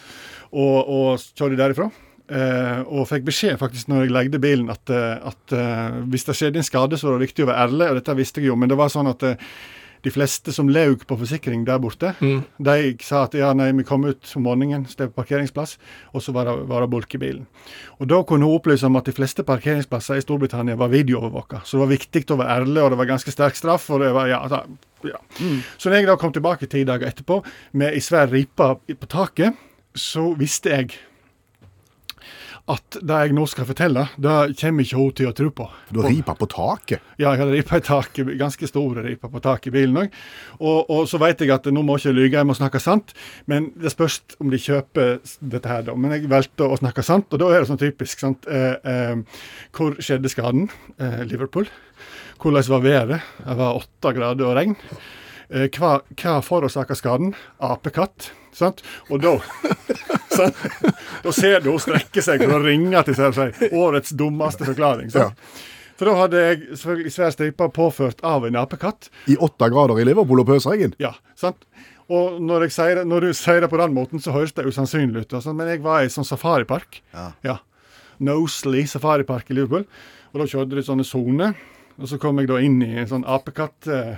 [0.53, 1.91] og, og kjørte derifra.
[2.33, 6.37] Eh, og fikk beskjed faktisk når jeg legde bilen at, eh, at eh, hvis det
[6.39, 8.57] skjedde en skade, så var det viktig å være ærlig, og dette visste jeg jo,
[8.57, 9.27] men det var sånn at
[10.03, 12.15] de fleste som laug på forsikring der borte,
[12.59, 15.77] de sa at ja, nei, vi kom ut om morgenen, sted på parkeringsplass,
[16.13, 17.47] og så var det, var det bulk i bilen.
[18.01, 21.63] Og Da kunne hun opplyse om at de fleste parkeringsplasser i Storbritannia var videoovervåka.
[21.65, 23.91] Så det var viktig å være ærlig, og det var ganske sterk straff.
[23.91, 24.65] og det var, ja, da,
[25.05, 25.19] ja.
[25.79, 29.55] Så når jeg da kom tilbake ti dager etterpå med ei svær ripe på taket,
[29.95, 30.93] så visste jeg
[32.71, 35.65] at det jeg nå skal fortelle, det kommer ikke hun til å tro på.
[35.91, 37.03] Du har ripa på taket.
[37.19, 40.13] Ja, jeg hadde ripa i taket, ganske store riper på taket i bilen òg.
[40.61, 43.15] Og, og så vet jeg at nå må jeg ikke lyge, jeg må snakke sant.
[43.51, 45.97] Men det spørs om de kjøper dette her, da.
[45.99, 48.23] Men jeg valgte å snakke sant, og da er det sånn typisk.
[48.23, 48.47] sant?
[48.47, 49.43] Eh, eh,
[49.75, 50.71] hvor skjedde skaden?
[51.03, 51.67] Eh, Liverpool.
[52.43, 53.27] Hvordan var været?
[53.43, 54.79] Det var åtte grader og regn.
[55.53, 57.35] Eh, hva, hva forårsaker skaden?
[57.61, 58.31] Apekatt.
[58.57, 58.81] Sant?
[59.11, 59.37] Og da
[60.39, 60.57] sant?
[61.25, 64.67] Da ser du hun strekke seg for å ringe til seg og si 'årets dummeste
[64.69, 65.13] forklaring'.
[65.13, 65.39] Sant?
[66.01, 69.11] For da hadde jeg selvfølgelig svær stripe påført av en apekatt.
[69.31, 70.97] I åtte grader i Liverpool og pøsregn.
[70.99, 71.63] Ja, sant?
[72.13, 75.37] Og når, sier, når du sier det på den måten, så høres det usannsynlig ut.
[75.45, 77.01] sånn, Men jeg var i sånn safaripark.
[77.45, 77.61] Ja.
[78.19, 79.87] Nosley safaripark i Liverpool.
[80.33, 81.55] Og da kjørte de sånne soner.
[82.01, 83.87] Og så kom jeg da inn i en sånn apekatt...
[83.87, 84.17] Eh,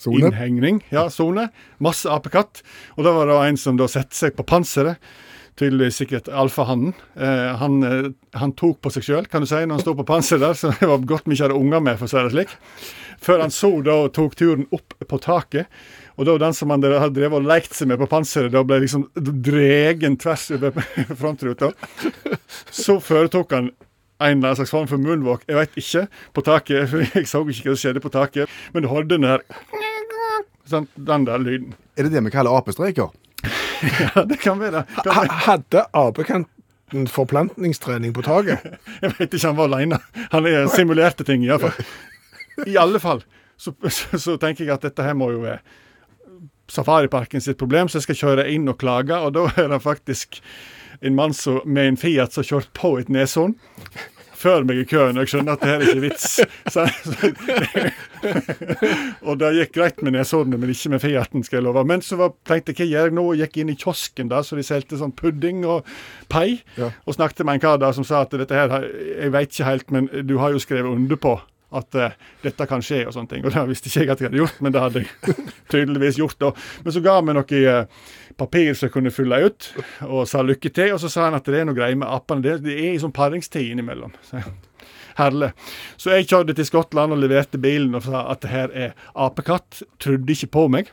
[0.00, 0.30] Sone.
[0.30, 0.80] innhegning.
[0.88, 1.50] Ja, sone.
[1.78, 2.62] Masse apekatt.
[2.96, 4.96] Og da var det en som da satte seg på panseret.
[5.60, 6.94] Tydeligvis sikkert alfahannen.
[7.20, 8.10] Eh, han, eh,
[8.40, 10.56] han tok på seg sjøl, kan du si, når han sto på panseret der.
[10.56, 12.56] Så det var godt vi ikke hadde unger med, for å si det slik.
[13.20, 15.68] Før han så da tok turen opp på taket.
[16.16, 18.80] Og da den som han hadde drevet og lekt seg med på panseret, da ble
[18.86, 20.80] liksom dregen tvers over
[21.20, 21.72] frontruta.
[22.72, 23.70] Så foretok han
[24.20, 26.88] en eller annen slags form for munnvåk, jeg veit ikke, på taket.
[26.90, 28.60] For jeg så ikke hva som skjedde på taket.
[28.72, 29.44] Men du hørte den der
[30.70, 31.74] sånn, Den der lyden.
[31.96, 33.10] Er det det vi kaller apestreker?
[33.80, 34.82] Ja, det kan være.
[35.00, 35.36] Kan være.
[35.46, 38.66] Hadde apekanten forplantningstrening på taket?
[39.02, 40.00] Jeg vet ikke, han var aleine.
[40.34, 41.72] Han er simulerte ting, iallfall.
[42.68, 43.22] i alle fall
[43.56, 45.60] så, så, så tenker jeg at dette her må jo være
[46.70, 50.38] Safariparken sitt problem, så jeg skal kjøre inn og klage, og da er det faktisk
[51.02, 53.56] en mann med en Fiat som har kjørt på et neshorn
[54.40, 56.28] før meg i køen, og jeg skjønner at det her er ikke vits.
[56.74, 57.30] Så, så,
[59.26, 61.84] og det gikk greit med neshornet, men ikke med Fiaten, skal jeg love.
[61.88, 64.42] Men så var, tenkte jeg hva gjør jeg nå, og gikk inn i kiosken da,
[64.46, 65.88] så de solgte sånn pudding og
[66.32, 66.90] pai, Ja.
[67.06, 68.74] og snakket med en kar der som sa at dette her,
[69.24, 71.36] jeg veit ikke helt, men du har jo skrevet under på
[71.70, 72.08] at uh,
[72.42, 73.44] dette kan skje og sånne ting.
[73.46, 75.36] Og det visste ikke jeg at jeg hadde gjort, men det hadde jeg
[75.72, 76.38] tydeligvis gjort.
[76.42, 76.48] da.
[76.82, 78.08] Men så ga vi noe eh,
[78.40, 79.70] papir som jeg kunne fylle ut,
[80.08, 80.94] og sa lykke til.
[80.96, 82.44] Og så sa han at det er noe greier med appene.
[82.46, 84.16] Det, det er sånn paringstid innimellom.
[84.26, 84.42] Så,
[85.20, 85.52] herlig.
[86.00, 89.82] Så jeg kjørte til Skottland og leverte bilen og sa at det her er apekatt.
[90.02, 90.90] Trodde ikke på meg.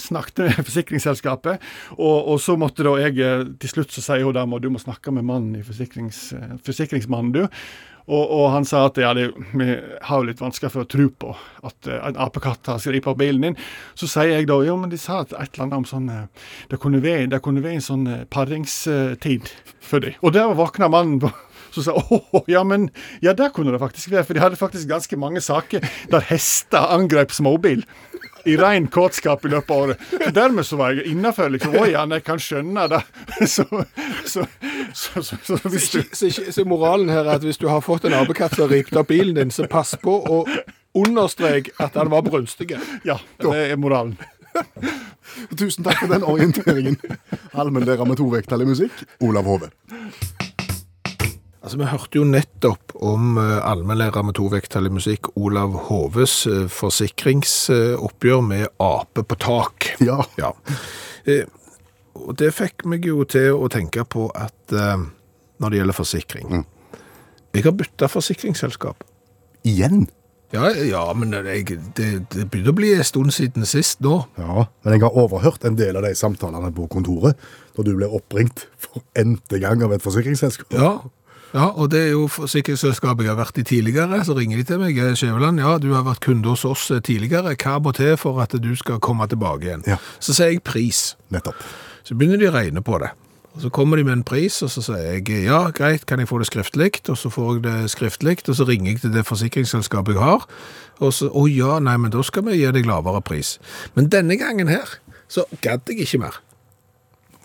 [0.00, 4.36] Snakket med forsikringsselskapet, og, og så måtte da jeg eh, Til slutt så sier hun
[4.36, 7.46] dama du må snakke med mannen i forsikrings, eh, forsikringsmannen, du.
[8.06, 9.66] Og, og han sa at ja, det, vi
[10.06, 11.32] har litt vansker for å tro på
[11.66, 13.58] at eh, en apekatt har skripet på bilen din.
[13.98, 16.78] Så sier jeg da jo, men de sa et eller annet om sånn eh, Det
[16.82, 19.50] kunne være, det kunne være en sånn eh, paringstid
[19.82, 20.14] for dem.
[20.22, 21.32] Og der våkna mannen på
[21.74, 22.86] så sa åh, ja, men
[23.24, 24.28] ja, det kunne det faktisk være.
[24.28, 25.82] For de hadde faktisk ganske mange saker
[26.12, 27.82] der hester angrep småbil.
[28.46, 30.04] I ren kåtskap i løpet av året.
[30.12, 31.50] Så dermed så var jeg innafor.
[31.52, 33.02] Liksom, Å ja, jeg kan skjønne det.
[33.56, 33.64] Så,
[34.26, 34.44] så,
[34.94, 37.82] så, så, så hvis du Så, så, så moralen her er at hvis du har
[37.84, 40.38] fått en apekatt som har ript opp bilen din, så pass på å
[40.96, 42.72] understreke at han var brunstig.
[43.04, 44.16] Ja, det er moralen.
[45.58, 46.96] Tusen takk for den orienteringen.
[47.52, 49.70] Allmennlærer med tovektig musikk, Olav Hove.
[51.66, 58.44] Altså, Vi hørte jo nettopp om uh, allmennlærer med tovektig musikk, Olav Hoves eh, forsikringsoppgjør
[58.46, 59.88] med ape på tak.
[59.98, 60.20] Ja.
[60.38, 60.52] Ja.
[61.26, 61.42] Eh,
[62.14, 65.02] og det fikk meg jo til å tenke på at eh,
[65.58, 66.54] når det gjelder forsikring
[67.56, 69.02] Jeg har bytta forsikringsselskap.
[69.66, 70.06] Igjen.
[70.54, 74.20] Ja, ja men jeg, det, det begynner å bli en stund siden sist nå.
[74.38, 77.34] Ja, men jeg har overhørt en del av de samtalene på kontoret,
[77.74, 80.78] da du ble oppringt for n-te gang av et forsikringsselskap.
[80.78, 80.98] Ja.
[81.54, 84.22] Ja, og det er jo forsikringsselskapet jeg har vært i tidligere.
[84.26, 84.98] Så ringer de til meg.
[84.98, 87.54] «Eh, Skjæveland, ja, du har vært kunde hos oss eh, tidligere.
[87.54, 89.86] Hva må til for at du skal komme tilbake igjen?
[89.86, 90.00] Ja.
[90.20, 91.14] Så sier jeg pris.
[91.32, 91.62] Nettopp.
[92.06, 93.12] Så begynner de å regne på det.
[93.56, 96.28] Og Så kommer de med en pris, og så sier jeg ja, greit, kan jeg
[96.28, 96.90] få det skriftlig?
[97.08, 100.44] Og så får jeg det skriftlig, og så ringer jeg til det forsikringsselskapet jeg har.
[101.00, 103.56] Og så å ja, nei, men da skal vi gi deg lavere pris.
[103.96, 104.98] Men denne gangen her,
[105.32, 106.36] så gadd jeg ikke mer.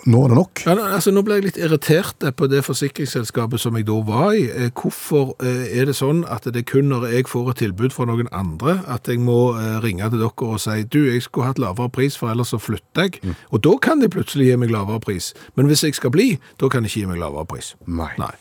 [0.10, 0.62] Nå er det nok.
[0.66, 4.48] Ja, altså, nå ble jeg litt irritert på det forsikringsselskapet som jeg da var i.
[4.50, 7.94] Eh, Hvorfor eh, er det sånn at det er kun når jeg får et tilbud
[7.94, 11.52] fra noen andre, at jeg må eh, ringe til dere og si du, jeg skulle
[11.52, 13.36] hatt lavere pris, for ellers så flytter jeg.
[13.54, 15.32] Og da kan de plutselig gi meg lavere pris.
[15.54, 17.76] Men hvis jeg skal bli, da kan de ikke gi meg lavere pris.
[17.86, 18.10] Nei.
[18.22, 18.34] Nei.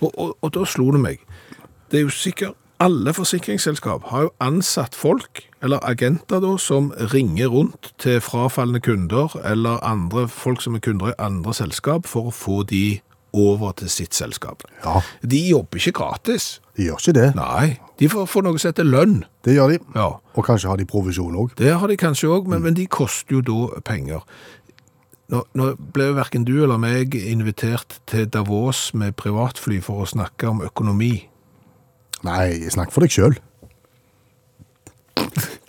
[0.00, 1.26] Og, og, og da slo det meg.
[1.90, 7.50] Det er jo sikkert alle forsikringsselskap har jo ansatt folk, eller agenter da, som ringer
[7.52, 12.34] rundt til frafallende kunder, eller andre folk som er kunder i andre selskap, for å
[12.34, 13.00] få de
[13.36, 14.64] over til sitt selskap.
[14.84, 16.60] Ja, De jobber ikke gratis.
[16.76, 17.34] de gjør ikke det.
[17.36, 19.20] Nei, de får får noe som heter lønn.
[19.44, 19.78] Det gjør de.
[19.94, 21.54] Ja, Og kanskje har de provisjon òg.
[21.56, 24.24] det har de kanskje òg, men, men de koster jo da penger.
[25.30, 30.48] Nå, nå ble verken du eller meg invitert til Davos med privatfly for å snakke
[30.48, 31.28] om økonomi.
[32.26, 33.38] Nei, snakk for deg sjøl.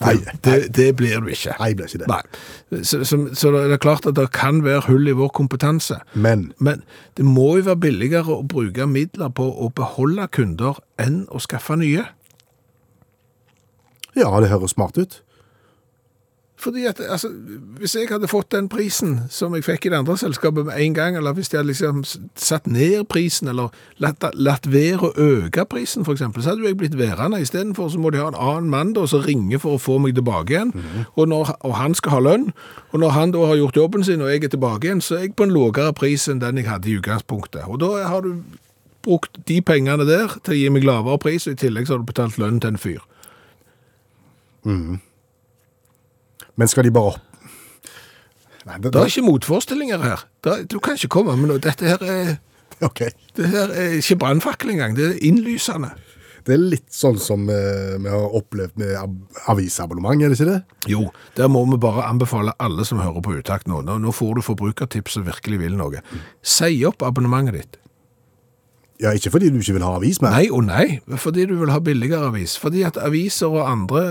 [0.02, 1.54] Nei, Det, det blir du ikke.
[1.60, 2.08] nei, blir ikke det.
[2.10, 2.82] Nei.
[2.84, 6.00] Så, så, så det er klart at det kan være hull i vår kompetanse.
[6.16, 6.82] Men Men
[7.18, 11.78] det må jo være billigere å bruke midler på å beholde kunder enn å skaffe
[11.78, 12.08] nye.
[14.16, 15.22] ja, det høres smart ut.
[16.62, 17.30] Fordi at, altså,
[17.78, 20.94] Hvis jeg hadde fått den prisen som jeg fikk i det andre selskapet med en
[20.94, 22.04] gang, eller hvis de hadde liksom
[22.36, 26.78] satt ned prisen, eller latt, latt være å øke prisen, eksempel, så hadde jo jeg
[26.78, 27.42] blitt værende.
[27.42, 30.16] Istedenfor så må de ha en annen mann da, som ringer for å få meg
[30.16, 30.74] tilbake igjen.
[31.16, 32.52] og, når, og han skal ha lønn.
[32.92, 35.26] Og når han da har gjort jobben sin, og jeg er tilbake igjen, så er
[35.26, 37.66] jeg på en lavere pris enn den jeg hadde i utgangspunktet.
[37.66, 38.36] Og da har du
[39.02, 42.04] brukt de pengene der til å gi meg lavere pris, og i tillegg så har
[42.04, 43.02] du betalt lønn til en fyr.
[46.60, 47.18] Men skal de bare
[48.62, 50.24] Nei, det, Det er ikke motforestillinger her.
[50.46, 51.62] Er- du kan ikke komme med noe.
[51.64, 52.36] Dette her er,
[52.88, 53.10] okay.
[53.36, 54.94] det her er ikke brannfakkel engang.
[54.96, 55.90] Det er innlysende.
[56.46, 59.18] Det er litt sånn som eh, vi har opplevd med ab
[59.54, 60.78] avisabonnement, er det ikke det?
[60.90, 61.04] Jo,
[61.38, 63.84] der må vi bare anbefale alle som hører på utakt nå.
[63.86, 66.02] Nå, nå får du forbrukertips som virkelig vil noe.
[66.42, 67.78] Si opp abonnementet ditt.
[69.02, 70.34] Ja, ikke fordi du ikke vil ha avis mer.
[70.38, 70.88] Nei og nei,
[71.18, 72.58] fordi du vil ha billigere avis.
[72.62, 74.04] Fordi at aviser og andre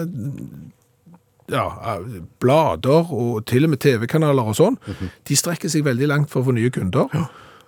[1.51, 1.99] ja,
[2.43, 4.81] blader og til og med TV-kanaler og sånn,
[5.29, 7.09] de strekker seg veldig langt for å få nye kunder.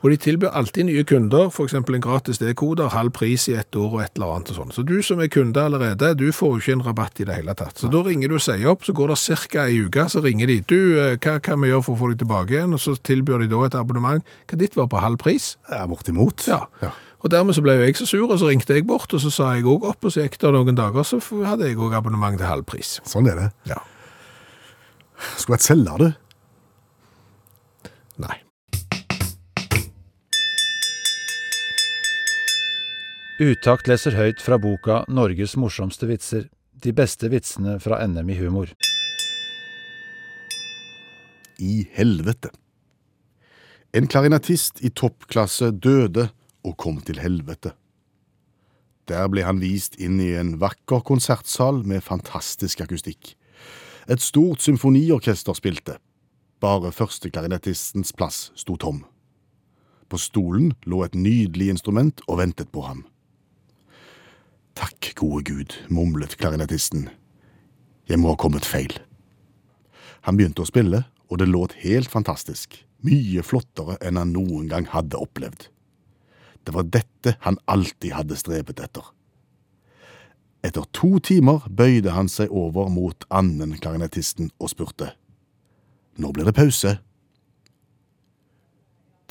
[0.02, 1.76] Og de tilbyr alltid nye kunder, f.eks.
[1.78, 4.72] en gratis D-koder, halv pris i ett år og et eller annet og sånn.
[4.74, 7.54] Så du som er kunde allerede, du får jo ikke en rabatt i det hele
[7.58, 7.78] tatt.
[7.78, 9.68] Så da ringer du og sier opp, så går det ca.
[9.68, 10.58] ei uke, så ringer de.
[10.66, 12.74] Du, eh, hva kan vi gjøre for å få deg tilbake igjen?
[12.74, 14.34] Og så tilbyr de da et abonnement.
[14.50, 15.52] Hva ditt var på halv pris?
[15.70, 16.48] Ja, bortimot.
[16.50, 16.64] Ja.
[16.82, 16.90] Ja.
[17.22, 19.30] Og dermed så ble jo jeg så sur, og så ringte jeg bort, og så
[19.30, 22.38] sa jeg òg opp, og så gikk det noen dager, så hadde jeg òg abonnement
[22.38, 22.96] til halv pris.
[23.06, 23.50] Sånn er det.
[23.70, 23.78] Ja.
[25.36, 26.08] Skulle vært selger, du.
[28.22, 28.40] Nei.
[33.42, 36.50] Utakt leser høyt fra boka Norges morsomste vitser.
[36.82, 38.74] De beste vitsene fra NM i humor.
[41.62, 42.50] I helvete.
[43.94, 46.32] En klarinettist i toppklasse døde
[46.62, 47.74] og kom til helvete.
[49.10, 53.34] Der ble han vist inn i en vakker konsertsal med fantastisk akustikk.
[54.08, 55.98] Et stort symfoniorkester spilte.
[56.62, 59.02] Bare førsteklarinettistens plass sto tom.
[60.08, 63.02] På stolen lå et nydelig instrument og ventet på ham.
[64.78, 67.08] Takk, gode Gud, mumlet klarinettisten.
[68.08, 68.94] Jeg må ha kommet feil.
[70.22, 72.76] Han begynte å spille, og det låt helt fantastisk.
[73.02, 75.66] Mye flottere enn han noen gang hadde opplevd.
[76.64, 79.04] Det var dette han alltid hadde strebet etter.
[80.62, 85.10] Etter to timer bøyde han seg over mot annen klarinettisten og spurte.
[86.22, 86.98] Nå blir det pause.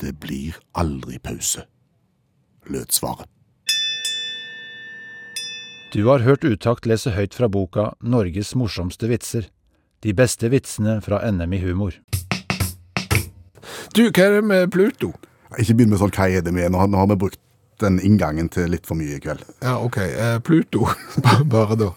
[0.02, 1.64] Det blir aldri pause,
[2.68, 3.30] lød svaret.
[5.92, 9.48] Du har hørt Utakt lese høyt fra boka Norges morsomste vitser.
[10.02, 11.98] De beste vitsene fra NM i humor.
[13.92, 15.12] Du, hva er det med Pluto?
[15.58, 17.38] Ikke begynn med sånn hva er det med, nå har, nå har vi brukt
[17.82, 19.42] den inngangen til litt for mye i kveld.
[19.62, 19.96] Ja, OK.
[19.98, 20.86] Eh, Pluto,
[21.54, 21.90] bare da.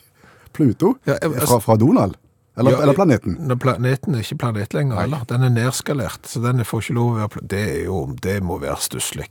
[0.55, 0.95] Pluto?
[1.05, 2.15] Ja, jeg- fra, fra Donald?
[2.57, 3.33] Eller, Ja, eller planeten?
[3.59, 5.25] Planeten er ikke planet lenger, heller.
[5.27, 8.37] Den er nedskalert, så den får ikke lov å være pla- Det er jo, det
[8.47, 9.27] må være stusslig.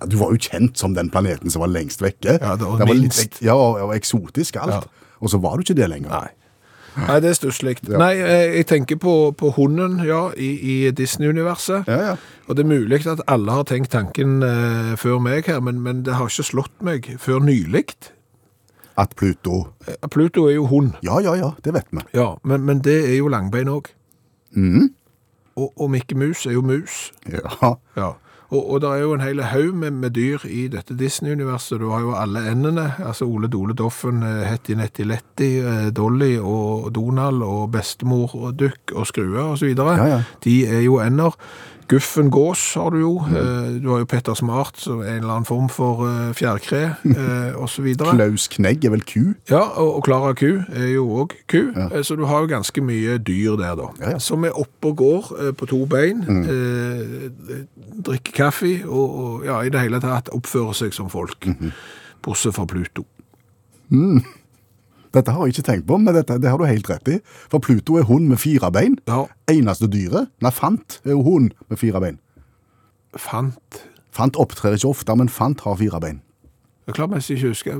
[0.00, 2.38] Ja, du var jo kjent som den planeten som var lengst vekke.
[2.40, 3.36] Ja, det var minst.
[3.44, 4.88] ja, og, og eksotisk alt.
[5.20, 6.08] Og så var du ikke det lenger.
[6.08, 6.30] Nei.
[7.08, 7.76] Nei, det er stusslig.
[7.88, 7.98] Ja.
[8.00, 11.88] Nei, eh, jeg tenker på, på hunden, ja, i, i Disney-universet.
[11.88, 12.16] Ja, ja.
[12.48, 16.02] Og det er mulig at alle har tenkt tanken eh, før meg her, men, men
[16.06, 17.86] det har ikke slått meg før nylig.
[19.00, 20.92] At Pluto Eh, Pluto er jo hund.
[21.02, 22.04] Ja, ja, ja, det vet vi.
[22.14, 23.88] Ja, men, men det er jo langbein òg.
[24.52, 24.90] Mm.
[25.56, 27.12] Og, og Mikke Mus er jo mus.
[27.28, 27.74] Ja.
[27.96, 28.10] Ja.
[28.52, 31.80] Og, og det er jo en hel haug med, med dyr i dette Disney-universet.
[31.80, 32.90] Du har jo alle endene.
[33.00, 38.58] Altså Ole Dole Doffen, eh, Hetty Netty Letty, eh, Dolly og Donald og bestemor og
[38.60, 39.96] Duck og Skrue videre.
[39.96, 40.22] Ja, ja.
[40.44, 41.38] De er jo ender.
[41.88, 43.12] Guffen Gås har du jo.
[43.28, 43.80] Mm.
[43.82, 46.82] Du har jo Petter Smart, som en eller annen form for eh, fjærkre,
[47.56, 47.74] osv.
[47.74, 48.14] så videre.
[48.16, 49.32] Klaus Knegg er vel ku?
[49.50, 52.02] Ja, og, Klara Ku er jo òg ku, Ja.
[52.02, 53.88] så du har jo ganske mye dyr der, da.
[54.00, 54.18] Ja, ja.
[54.18, 57.32] Som er oppe og går eh, på to bein, mm.
[58.06, 61.48] drikker kaffe og, og ja, i det hele tatt oppfører seg som folk.
[62.22, 63.04] Bortsett fra Pluto.
[65.12, 67.18] Dette har jeg ikke tenkt på, men dette, det har du helt rett i.
[67.52, 68.96] For Pluto er hund med fire bein.
[69.10, 72.20] Ja, Eneste dyret, nei, fant, er jo hund med fire bein.
[73.16, 76.18] fant Fant opptrer ikke ofte, men fant har fire bein.
[76.86, 77.74] Jeg klarer meg ikke huske,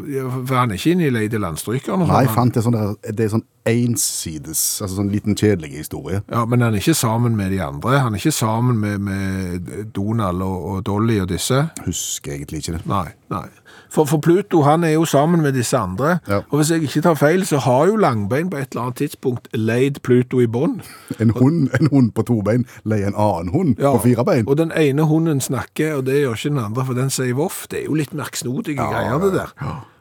[0.48, 2.06] Var han ikke inne i Lady Landstrykeren.
[2.08, 6.22] Nei, fant er sånn, der, det er sånn ensides, altså sånn liten kjedelig historie.
[6.32, 7.98] Ja, men han er ikke sammen med de andre.
[8.02, 11.60] Han er ikke sammen med, med Donald og, og Dolly og disse.
[11.86, 12.86] Husker egentlig ikke det.
[12.90, 13.44] Nei, nei.
[13.92, 16.40] For, for Pluto han er jo sammen med disse andre, Ja.
[16.48, 19.48] og hvis jeg ikke tar feil, så har jo Langbein på et eller annet tidspunkt
[19.54, 20.80] leid Pluto i bånd.
[21.20, 24.48] En hund, en hund på to bein leier en annen hund Ja, på fire bein.
[24.48, 27.66] Og den ene hunden snakker, og det gjør ikke den andre, for den sier voff.
[27.70, 29.54] Det er jo litt merksnodige greier, det der.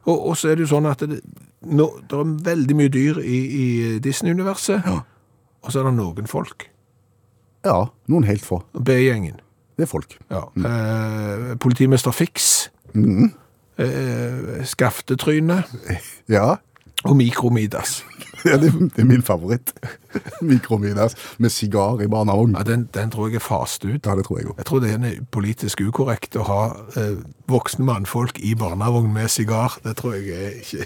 [0.06, 1.20] Og, og så er det jo sånn at det,
[1.62, 3.68] nå, det er veldig mye dyr i, i
[4.04, 4.88] Disney-universet,
[5.62, 6.68] og så er det noen folk.
[7.66, 8.64] Ja, noen helt få.
[8.74, 9.38] B-gjengen.
[9.78, 10.18] Det er folk.
[10.34, 10.48] Ja.
[10.58, 12.70] Eh, politimester Fix.
[13.82, 15.64] Eh, skaftetryne
[16.36, 16.58] Ja,
[17.04, 18.06] og Mikromidas.
[18.46, 19.74] ja det, det er min favoritt.
[20.42, 22.56] Mikromidas med sigar i barnevogn.
[22.58, 24.06] Ja, den, den tror jeg er fast ut.
[24.06, 24.58] Ja, det tror jeg òg.
[24.58, 26.62] Jeg tror det er politisk ukorrekt å ha
[27.00, 27.18] eh,
[27.50, 29.80] voksne mannfolk i barnevogn med sigar.
[29.86, 30.86] Det tror jeg er ikke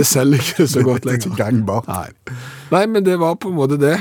[0.00, 1.84] Det selger ikke så godt er lenger.
[1.88, 2.36] Nei.
[2.72, 3.98] Nei, men det var på en måte det.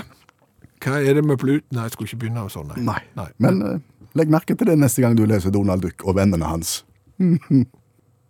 [0.80, 1.66] Hva er det med Plut?
[1.76, 2.72] Nei, jeg skulle ikke begynne med sånn.
[2.88, 3.02] Nei.
[3.20, 3.28] Nei.
[3.44, 6.78] Men uh, legg merke til det neste gang du leser Donald Duck og vennene hans.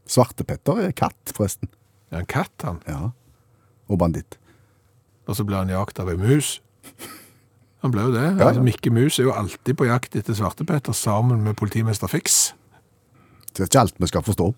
[0.09, 1.69] Svartepetter er katt, forresten.
[2.09, 2.81] Ja, en katt, han.
[2.89, 3.11] Ja.
[3.85, 4.39] Og banditt.
[5.29, 6.55] Og så ble han jakt av ei mus.
[7.85, 8.25] Han ble jo det.
[8.25, 8.65] Ja, Altså.
[8.65, 12.55] Mikke Mus er jo alltid på jakt etter Svartepetter sammen med politimester Fix.
[13.53, 14.49] Det er ikke alt vi skal forstå.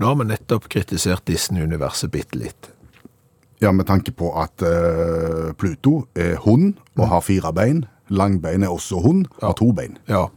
[0.00, 2.70] Nå har vi nettopp kritisert Disney-universet bitte litt.
[3.60, 7.82] Ja, med tanke på at uh, Pluto er hund og har fire bein.
[8.08, 9.98] Langbein er også hund, har to bein.
[10.08, 10.30] Ja.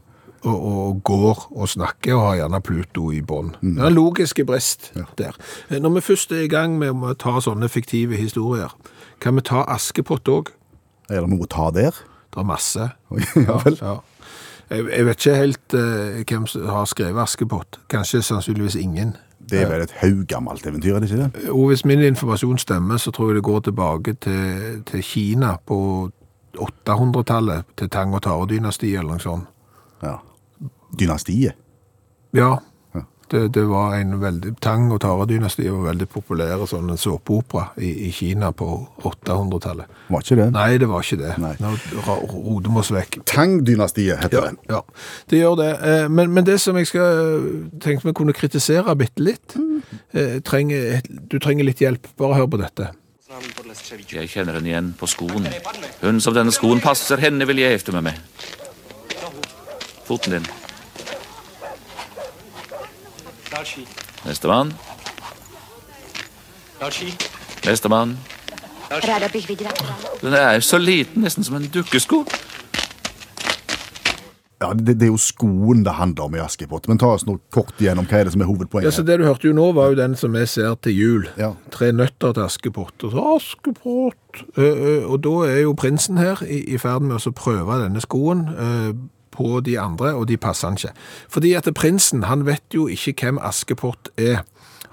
[0.43, 3.55] Og, og går og snakker og har gjerne Pluto i bånd.
[3.63, 5.39] Det er en logiske brist der.
[5.69, 8.75] Eh, Når vi først er i gang med å ta sånne fiktive historier,
[9.23, 10.51] kan vi ta Askepott òg?
[11.07, 11.95] Er det noe å ta der?
[12.35, 12.91] Det er masse.
[13.47, 13.79] ja vel.
[13.79, 14.01] Ja.
[14.67, 17.79] Jeg, jeg vet ikke helt uh, hvem som har skrevet Askepott.
[17.87, 19.15] Kanskje sannsynligvis ingen.
[19.49, 21.49] Det er vel et haugammelt eventyr, er det ikke det?
[21.51, 25.79] Og hvis min informasjon stemmer, så tror jeg det går tilbake til, til Kina på
[26.57, 29.49] 800-tallet, til Tang- og Tare-dynastiet eller noe sånt.
[30.03, 30.15] Ja.
[30.99, 31.53] Dynastiet.
[32.33, 32.55] Ja, Ja.
[33.33, 37.89] Det, det var en veldig, Tang- og Tare-dynastiet var veldig populære sånn en såpeopera i,
[38.07, 38.67] i Kina på
[39.09, 39.89] 800-tallet.
[40.13, 40.47] Var ikke det?
[40.55, 41.31] Nei, det var ikke det.
[41.41, 41.53] Nei.
[41.63, 41.73] Nå
[42.05, 43.19] roter vi oss vekk.
[43.33, 44.73] Tang-dynastiet heter Ja, det.
[44.73, 44.81] ja,
[45.33, 45.69] det gjør det.
[45.91, 47.47] Eh, Men, men det som jeg skal
[47.83, 50.41] tenkte vi kunne kritisere bitte litt, mm.
[50.45, 52.07] trenger, du trenger litt hjelp.
[52.21, 52.91] Bare hør på dette.
[53.33, 55.47] Jeg kjenner henne igjen på skoen.
[56.03, 58.19] Hun som denne skoen passer, henne vil jeg gifte meg med.
[60.05, 60.45] Foten din.
[64.25, 64.73] Nestemann.
[67.65, 68.17] Nestemann.
[68.89, 69.71] Rada bych viděla.
[70.21, 72.25] Den er jo så liten, nesten som en dukkesko.
[74.61, 76.87] Ja, det, det er jo skoen det handler om i Askepott.
[76.87, 78.87] Men ta oss nå kort igjennom hva er det som er hovedpoenget.
[78.87, 81.25] Ja, så Det du hørte jo nå, var jo den som vi ser til jul.
[81.37, 81.51] Ja.
[81.71, 82.95] Tre nøtter til Askepott.
[83.03, 84.43] Og så Askepott!
[84.57, 88.01] Uh, uh, Og da er jo prinsen her i, i ferd med å prøve denne
[88.01, 88.93] skoen eh,
[89.33, 90.93] på de andre, og de passer han ikke.
[91.33, 94.43] Fordi at prinsen, han vet jo ikke hvem Askepott er.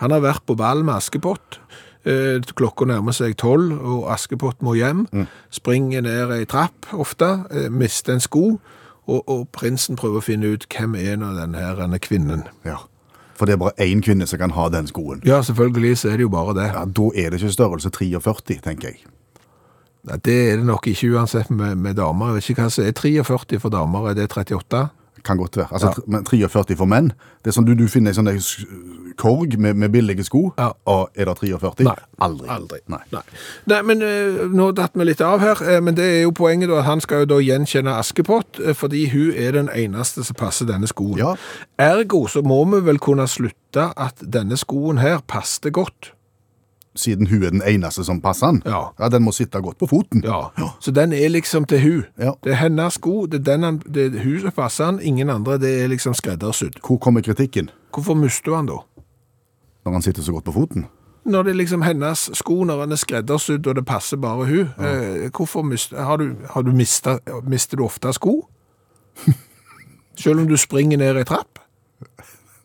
[0.01, 1.61] Han har vært på ball med Askepott.
[2.09, 5.05] Eh, Klokka nærmer seg tolv, og Askepott må hjem.
[5.53, 8.45] Springer ned ei trapp ofte, eh, mister en sko.
[9.11, 12.47] Og, og prinsen prøver å finne ut hvem er nå denne denne kvinnen.
[12.65, 12.79] Ja.
[13.41, 15.23] For det er bare én kvinne som kan ha den skoen.
[15.25, 16.67] Ja, selvfølgelig så er det jo bare det.
[16.75, 19.01] Ja, Da er det ikke størrelse 43, tenker jeg.
[20.25, 22.27] Det er det nok ikke uansett med, med damer.
[22.27, 24.09] Jeg vet ikke hva som er 43 for damer.
[24.11, 24.87] Er det 38?
[25.25, 25.69] Kan godt være.
[25.73, 26.03] Altså, Ja.
[26.07, 27.13] Men 43 for menn.
[27.45, 30.71] Det er sånn du, du finner en sånn korg med, med billige sko, Ja.
[30.89, 31.85] og er det 43?
[31.85, 31.95] Nei.
[32.25, 32.49] Aldri.
[32.49, 32.79] Aldri.
[32.89, 33.01] Nei.
[33.13, 33.21] Nei,
[33.69, 35.61] Nei men uh, nå datt vi litt av her.
[35.69, 38.73] eh, men det er jo poenget da, at han skal jo da gjenkjenne Askepott, eh,
[38.73, 41.19] fordi hun er den eneste som passer denne skoen.
[41.21, 41.35] Ja.
[41.79, 46.15] Ergo så må vi vel kunne slutte at denne skoen her passer godt.
[46.97, 48.63] Siden hun er den eneste som passer den.
[48.67, 49.09] Ja.
[49.09, 50.25] Den må sitte godt på foten.
[50.27, 50.51] Ja.
[50.81, 52.05] Så den er liksom til hun.
[52.19, 52.33] Ja.
[52.45, 55.31] Det er hennes sko, det er, den han, det er hun som passer den, ingen
[55.31, 55.59] andre.
[55.59, 56.81] Det er liksom skreddersydd.
[56.87, 57.71] Hvor kommer kritikken?
[57.95, 58.81] Hvorfor mister han da?
[59.85, 60.87] Når han sitter så godt på foten?
[61.25, 64.69] Når det er liksom hennes sko, når han er skreddersydd og det passer bare hun,
[64.87, 68.49] eh, hvorfor mister har du, har du mistet, mister du ofte sko?
[70.21, 71.61] Selv om du springer ned i trapp?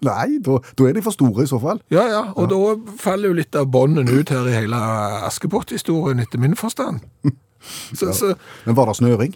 [0.05, 1.81] Nei, da, da er de for store i så fall.
[1.93, 2.59] Ja, ja, og da
[3.01, 4.79] faller jo litt av bånden ut her i hele
[5.27, 7.03] Askepott-historien, etter min forstand.
[7.97, 8.27] Så, så,
[8.67, 9.31] Men var det snøring?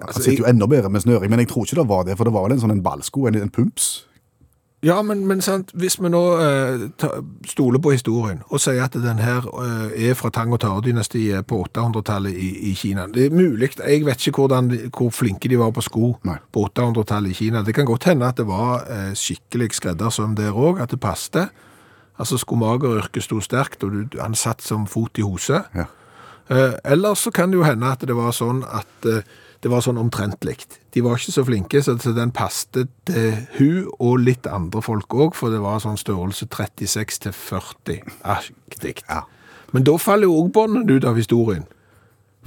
[0.00, 2.24] Altså, sitter jo enda bedre med snøring, men jeg tror ikke det var det, for
[2.24, 3.90] det var vel en sånn en ballsko, en, en pumps.
[4.82, 7.08] Ja, men, men sant, hvis vi nå eh, ta,
[7.46, 11.60] stoler på historien og sier at den her eh, er fra Tang- og Tare-dynastiet på
[11.68, 13.06] 800-tallet i, i Kina.
[13.06, 16.38] Det er mulig, jeg vet ikke hvordan, hvor flinke de var på sko Nei.
[16.50, 17.62] på 800-tallet i Kina.
[17.62, 21.46] Det kan godt hende at det var eh, skikkelig skreddersøm der òg, at det passte.
[22.18, 25.62] Altså skomageryrket sto sterkt, og du, han satt som fot i hose.
[25.78, 25.86] Ja.
[26.50, 29.22] Eh, Eller så kan det jo hende at det var sånn at eh,
[29.62, 30.80] det var sånn omtrent likt.
[30.90, 35.36] De var ikke så flinke, så den passet til hun og litt andre folk òg,
[35.38, 39.04] for det var sånn størrelse 36 til 40-aktig.
[39.06, 39.22] Ja.
[39.72, 41.64] Men da faller jo òg båndene ut av historien.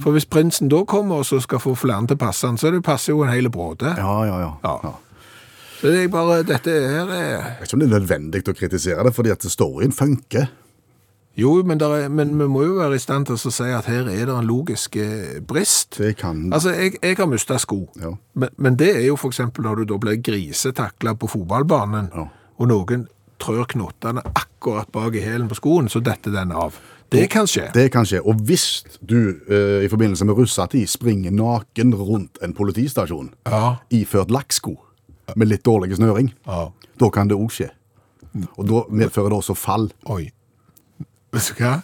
[0.02, 2.70] For hvis prinsen da kommer og så skal få flere til å passe han, så
[2.74, 3.96] det passer jo en hel bråde.
[3.96, 4.52] Ja, ja, ja.
[4.66, 4.76] Ja.
[4.84, 4.94] ja.
[5.80, 8.56] Så det er bare, dette her er Jeg vet ikke om det er nødvendig å
[8.56, 10.48] kritisere det, fordi at storyen funker.
[11.36, 14.06] Jo, men, er, men vi må jo være i stand til å si at her
[14.08, 15.98] er det en logisk eh, brist.
[15.98, 18.14] Det kan Altså, jeg, jeg har mista sko, Ja.
[18.34, 19.40] men, men det er jo f.eks.
[19.58, 22.26] når du da blir grisetakla på fotballbanen, Ja.
[22.58, 23.06] og noen
[23.38, 26.78] trør knottene akkurat bak i hælen på skoen, så detter den av.
[27.12, 27.68] Det kan skje.
[27.74, 28.18] Det kan skje.
[28.26, 33.76] Og hvis du uh, i forbindelse med russetid springer naken rundt en politistasjon Ja.
[33.92, 34.72] iført lakksko
[35.36, 36.70] med litt dårlig snøring, Ja.
[36.98, 37.68] da kan det òg skje.
[38.56, 39.90] Og da medfører det også fall.
[40.06, 40.30] Oi.
[41.36, 41.74] Vet du hva?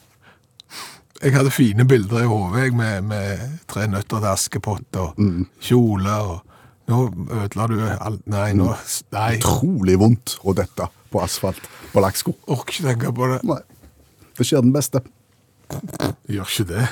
[1.23, 5.21] Jeg hadde fine bilder i hodet med, med tre nøtter til Askepott og
[5.63, 6.41] kjole og
[6.91, 6.97] Nå
[7.31, 8.73] ødela du alt Nei, nå
[9.15, 9.37] Nei.
[9.39, 12.33] Utrolig vondt å dette på asfalt på lakksko.
[12.51, 13.39] Orker ikke tenke på det.
[13.47, 13.61] Nei.
[14.35, 15.03] Det skjer den beste.
[16.33, 16.87] Gjør ikke det.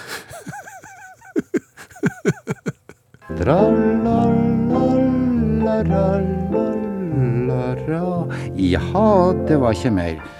[8.70, 9.08] Jaha,
[9.48, 10.39] det var ikke mer.